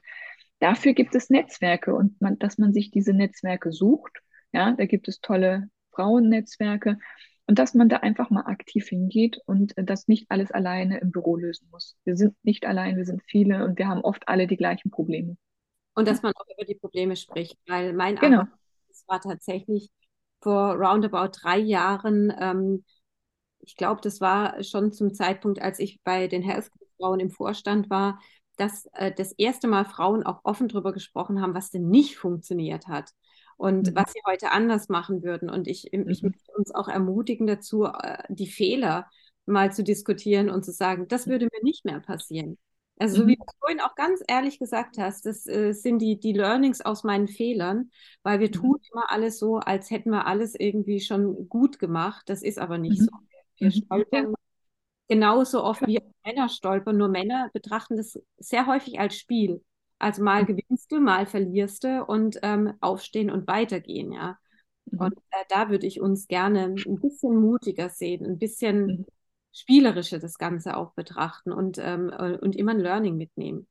[0.59, 4.19] dafür gibt es Netzwerke und man, dass man sich diese Netzwerke sucht.
[4.53, 6.99] Ja, da gibt es tolle Frauennetzwerke
[7.47, 11.11] und dass man da einfach mal aktiv hingeht und äh, das nicht alles alleine im
[11.11, 11.95] Büro lösen muss.
[12.05, 15.37] Wir sind nicht allein, wir sind viele und wir haben oft alle die gleichen Probleme.
[15.95, 18.39] Und dass man auch über die Probleme spricht, weil mein genau.
[18.39, 18.53] Arbeit
[19.07, 19.89] war tatsächlich
[20.41, 22.83] vor roundabout drei Jahren, ähm,
[23.59, 28.19] ich glaube, das war schon zum Zeitpunkt, als ich bei den Healthcare-Frauen im Vorstand war,
[28.57, 32.87] dass äh, das erste Mal Frauen auch offen darüber gesprochen haben, was denn nicht funktioniert
[32.87, 33.11] hat
[33.57, 33.95] und mhm.
[33.95, 35.49] was sie heute anders machen würden.
[35.49, 36.29] Und ich, ich mhm.
[36.29, 39.09] möchte uns auch ermutigen dazu, äh, die Fehler
[39.45, 42.57] mal zu diskutieren und zu sagen, das würde mir nicht mehr passieren.
[42.99, 43.39] Also, so wie mhm.
[43.39, 47.27] du vorhin auch ganz ehrlich gesagt hast, das äh, sind die, die Learnings aus meinen
[47.27, 48.53] Fehlern, weil wir mhm.
[48.53, 52.23] tun immer alles so, als hätten wir alles irgendwie schon gut gemacht.
[52.27, 53.05] Das ist aber nicht mhm.
[53.05, 53.11] so.
[53.57, 54.33] Wir stolpern
[55.07, 59.63] genauso oft wie Männer stolpern, nur Männer betrachten das sehr häufig als Spiel.
[60.03, 64.37] Also mal gewinnst du, mal verlierst du und ähm, aufstehen und weitergehen, ja.
[64.91, 64.99] Mhm.
[64.99, 69.05] Und äh, da würde ich uns gerne ein bisschen mutiger sehen, ein bisschen mhm.
[69.53, 73.65] spielerischer das Ganze auch betrachten und, ähm, äh, und immer ein Learning mitnehmen.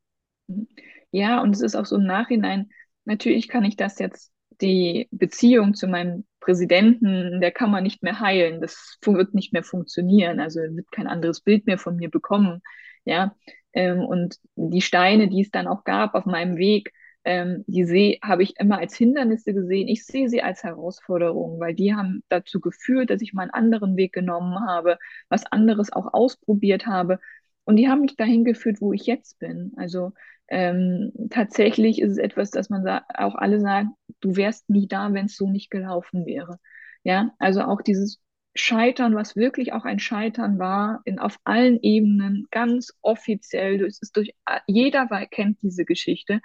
[0.46, 0.68] Mhm.
[1.10, 2.70] Ja, und es ist auch so im Nachhinein,
[3.04, 8.60] natürlich kann ich das jetzt, die Beziehung zu meinem Präsidenten der Kammer nicht mehr heilen.
[8.62, 10.40] Das wird nicht mehr funktionieren.
[10.40, 12.62] Also wird kein anderes Bild mehr von mir bekommen.
[13.04, 13.34] Ja,
[13.72, 16.92] ähm, und die Steine, die es dann auch gab auf meinem Weg,
[17.24, 19.88] ähm, die sehe, habe ich immer als Hindernisse gesehen.
[19.88, 23.96] Ich sehe sie als Herausforderung, weil die haben dazu geführt, dass ich mal einen anderen
[23.96, 24.98] Weg genommen habe,
[25.28, 27.20] was anderes auch ausprobiert habe.
[27.64, 29.72] Und die haben mich dahin geführt, wo ich jetzt bin.
[29.76, 30.12] Also
[30.48, 33.90] ähm, tatsächlich ist es etwas, dass man auch alle sagen,
[34.20, 36.58] du wärst nie da, wenn es so nicht gelaufen wäre.
[37.04, 38.20] Ja, also auch dieses
[38.54, 44.16] Scheitern, was wirklich auch ein Scheitern war, in, auf allen Ebenen, ganz offiziell, es ist
[44.16, 44.34] durch,
[44.66, 46.40] jeder kennt diese Geschichte,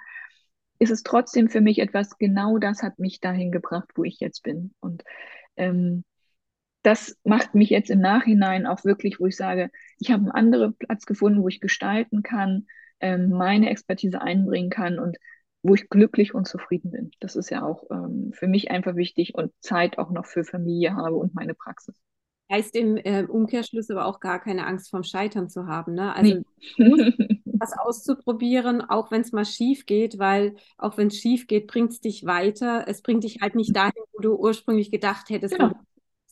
[0.78, 4.42] ist es trotzdem für mich etwas, genau das hat mich dahin gebracht, wo ich jetzt
[4.42, 4.74] bin.
[4.80, 5.04] Und
[5.56, 6.04] ähm,
[6.82, 10.76] das macht mich jetzt im Nachhinein auch wirklich, wo ich sage, ich habe einen anderen
[10.76, 12.66] Platz gefunden, wo ich gestalten kann,
[13.00, 15.18] ähm, meine Expertise einbringen kann und
[15.62, 17.10] wo ich glücklich und zufrieden bin.
[17.20, 20.94] Das ist ja auch ähm, für mich einfach wichtig und Zeit auch noch für Familie
[20.94, 21.94] habe und meine Praxis.
[22.50, 25.94] Heißt im äh, Umkehrschluss aber auch gar keine Angst vom Scheitern zu haben.
[25.94, 26.14] Ne?
[26.14, 26.42] Also
[26.78, 27.42] nee.
[27.60, 31.92] was auszuprobieren, auch wenn es mal schief geht, weil auch wenn es schief geht, bringt
[31.92, 32.84] es dich weiter.
[32.86, 35.72] Es bringt dich halt nicht dahin, wo du ursprünglich gedacht hättest, genau.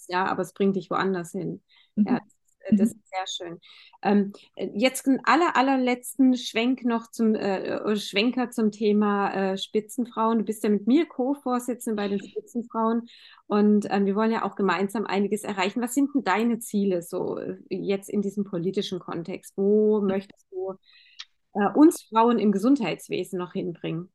[0.08, 1.62] ja, aber es bringt dich woanders hin.
[1.96, 2.06] Mhm.
[2.06, 2.36] Ja, das,
[2.72, 3.60] das, ist sehr schön.
[4.02, 4.32] Ähm,
[4.74, 10.38] jetzt einen aller, allerletzten Schwenk noch zum äh, Schwenker zum Thema äh, Spitzenfrauen.
[10.38, 13.08] Du bist ja mit mir Co-Vorsitzende bei den Spitzenfrauen
[13.46, 15.82] und ähm, wir wollen ja auch gemeinsam einiges erreichen.
[15.82, 19.54] Was sind denn deine Ziele so äh, jetzt in diesem politischen Kontext?
[19.56, 20.74] Wo möchtest du
[21.54, 24.10] äh, uns Frauen im Gesundheitswesen noch hinbringen?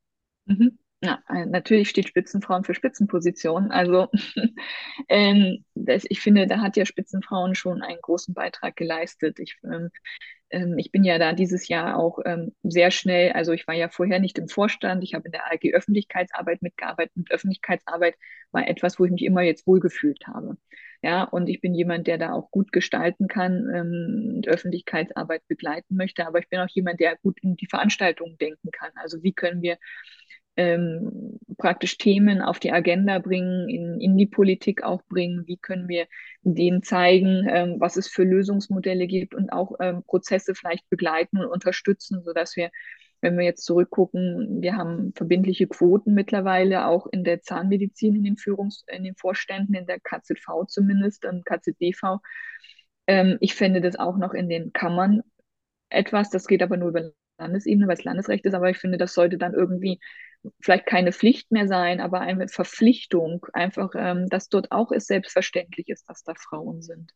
[0.46, 0.78] Mhm.
[1.04, 3.72] Ja, äh, natürlich steht Spitzenfrauen für Spitzenpositionen.
[3.72, 4.08] Also
[5.10, 9.40] ähm, das, ich finde, da hat ja Spitzenfrauen schon einen großen Beitrag geleistet.
[9.40, 9.90] Ich, ähm,
[10.52, 13.90] ähm, ich bin ja da dieses Jahr auch ähm, sehr schnell, also ich war ja
[13.90, 18.16] vorher nicht im Vorstand, ich habe in der AG Öffentlichkeitsarbeit mitgearbeitet und Öffentlichkeitsarbeit
[18.52, 20.58] war etwas, wo ich mich immer jetzt wohlgefühlt habe.
[21.04, 25.96] Ja, und ich bin jemand, der da auch gut gestalten kann ähm, und Öffentlichkeitsarbeit begleiten
[25.96, 28.92] möchte, aber ich bin auch jemand, der gut in die Veranstaltungen denken kann.
[28.96, 29.78] Also wie können wir
[30.58, 35.88] ähm, praktisch Themen auf die Agenda bringen, in, in die Politik auch bringen, wie können
[35.88, 36.08] wir
[36.42, 41.48] denen zeigen, ähm, was es für Lösungsmodelle gibt und auch ähm, Prozesse vielleicht begleiten und
[41.48, 42.70] unterstützen, sodass wir,
[43.22, 48.36] wenn wir jetzt zurückgucken, wir haben verbindliche Quoten mittlerweile auch in der Zahnmedizin, in den
[48.36, 51.26] Führungs-, in den Vorständen, in der KZV zumindest.
[53.08, 55.22] Ähm, ich fände das auch noch in den Kammern
[55.90, 57.12] etwas, das geht aber nur über
[57.42, 60.00] Landesebene, weil es Landesrecht ist, aber ich finde, das sollte dann irgendwie
[60.60, 65.90] vielleicht keine Pflicht mehr sein, aber eine Verpflichtung, einfach, ähm, dass dort auch es selbstverständlich
[65.90, 67.12] ist, dass da Frauen sind.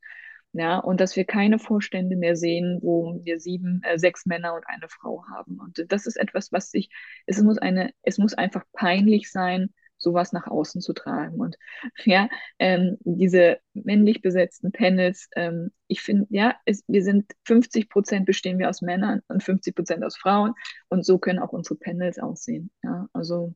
[0.54, 4.64] Ja, und dass wir keine Vorstände mehr sehen, wo wir sieben, äh, sechs Männer und
[4.68, 5.60] eine Frau haben.
[5.60, 6.90] Und das ist etwas, was sich,
[7.26, 9.74] es muss eine, es muss einfach peinlich sein,
[10.06, 11.36] sowas nach außen zu tragen.
[11.42, 11.58] Und
[12.06, 12.30] ja,
[12.60, 18.60] ähm, diese männlich besetzten Panels, ähm, ich finde, ja, es, wir sind 50 Prozent bestehen
[18.60, 20.54] wir aus Männern und 50 Prozent aus Frauen.
[20.88, 22.72] Und so können auch unsere Panels aussehen.
[22.84, 23.54] Ja, also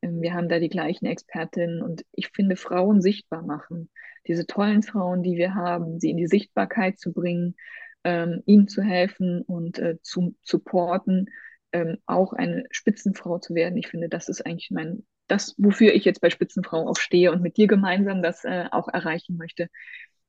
[0.00, 3.90] ähm, wir haben da die gleichen Expertinnen und ich finde, Frauen sichtbar machen.
[4.26, 7.56] Diese tollen Frauen, die wir haben, sie in die Sichtbarkeit zu bringen,
[8.04, 11.26] ähm, ihnen zu helfen und äh, zu supporten,
[11.72, 13.76] ähm, auch eine Spitzenfrau zu werden.
[13.76, 17.42] Ich finde, das ist eigentlich mein das, wofür ich jetzt bei Spitzenfrau auch stehe und
[17.42, 19.68] mit dir gemeinsam das äh, auch erreichen möchte,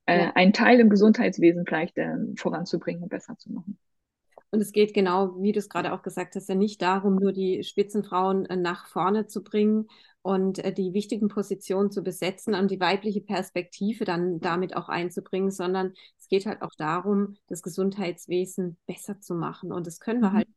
[0.05, 0.31] äh, ja.
[0.35, 3.77] einen Teil im Gesundheitswesen vielleicht äh, voranzubringen und besser zu machen.
[4.53, 7.31] Und es geht genau, wie du es gerade auch gesagt hast, ja nicht darum, nur
[7.31, 9.87] die Spitzenfrauen äh, nach vorne zu bringen
[10.21, 15.51] und äh, die wichtigen Positionen zu besetzen und die weibliche Perspektive dann damit auch einzubringen,
[15.51, 19.71] sondern es geht halt auch darum, das Gesundheitswesen besser zu machen.
[19.71, 20.35] Und das können wir mhm.
[20.37, 20.47] halt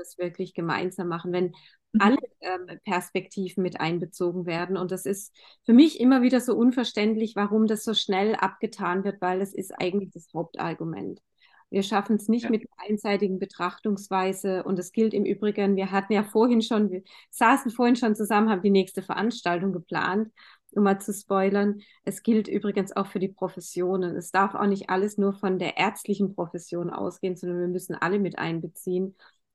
[0.00, 1.52] das wirklich gemeinsam machen, wenn
[1.92, 2.00] mhm.
[2.00, 4.76] alle ähm, Perspektiven mit einbezogen werden.
[4.76, 5.34] Und das ist
[5.64, 9.72] für mich immer wieder so unverständlich, warum das so schnell abgetan wird, weil das ist
[9.78, 11.20] eigentlich das Hauptargument.
[11.70, 12.50] Wir schaffen es nicht ja.
[12.50, 14.64] mit einseitigen Betrachtungsweise.
[14.64, 18.50] Und das gilt im Übrigen, wir hatten ja vorhin schon, wir saßen vorhin schon zusammen,
[18.50, 20.32] haben die nächste Veranstaltung geplant,
[20.72, 21.80] um mal zu spoilern.
[22.04, 24.16] Es gilt übrigens auch für die Professionen.
[24.16, 28.18] Es darf auch nicht alles nur von der ärztlichen Profession ausgehen, sondern wir müssen alle
[28.18, 29.14] mit einbeziehen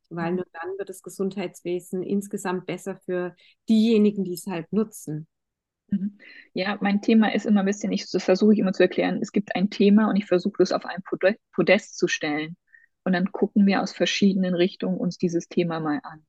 [0.10, 3.36] weil nur dann wird das Gesundheitswesen insgesamt besser für
[3.70, 5.28] diejenigen, die es halt nutzen.
[5.88, 6.18] Mhm.
[6.54, 9.32] Ja, mein Thema ist immer ein bisschen, ich, das versuche ich immer zu erklären, es
[9.32, 11.04] gibt ein Thema und ich versuche das auf ein
[11.54, 12.58] Podest zu stellen.
[13.04, 16.26] Und dann gucken wir aus verschiedenen Richtungen uns dieses Thema mal an.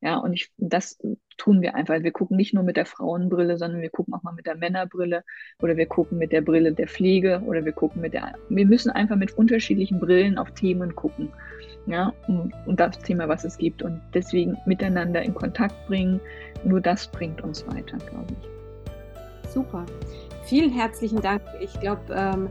[0.00, 0.98] Ja, und ich, das
[1.38, 2.02] tun wir einfach.
[2.02, 5.24] Wir gucken nicht nur mit der Frauenbrille, sondern wir gucken auch mal mit der Männerbrille
[5.60, 8.90] oder wir gucken mit der Brille der Pflege oder wir gucken mit der, wir müssen
[8.90, 11.32] einfach mit unterschiedlichen Brillen auf Themen gucken
[11.88, 13.82] ja, und, und das Thema, was es gibt.
[13.82, 16.20] Und deswegen miteinander in Kontakt bringen,
[16.64, 19.50] nur das bringt uns weiter, glaube ich.
[19.50, 19.86] Super.
[20.44, 21.42] Vielen herzlichen Dank.
[21.60, 22.48] Ich glaube, ähm,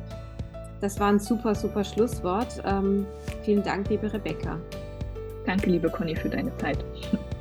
[0.81, 2.61] das war ein super, super Schlusswort.
[2.65, 3.05] Ähm,
[3.43, 4.59] vielen Dank, liebe Rebecca.
[5.45, 6.83] Danke, liebe Conny, für deine Zeit.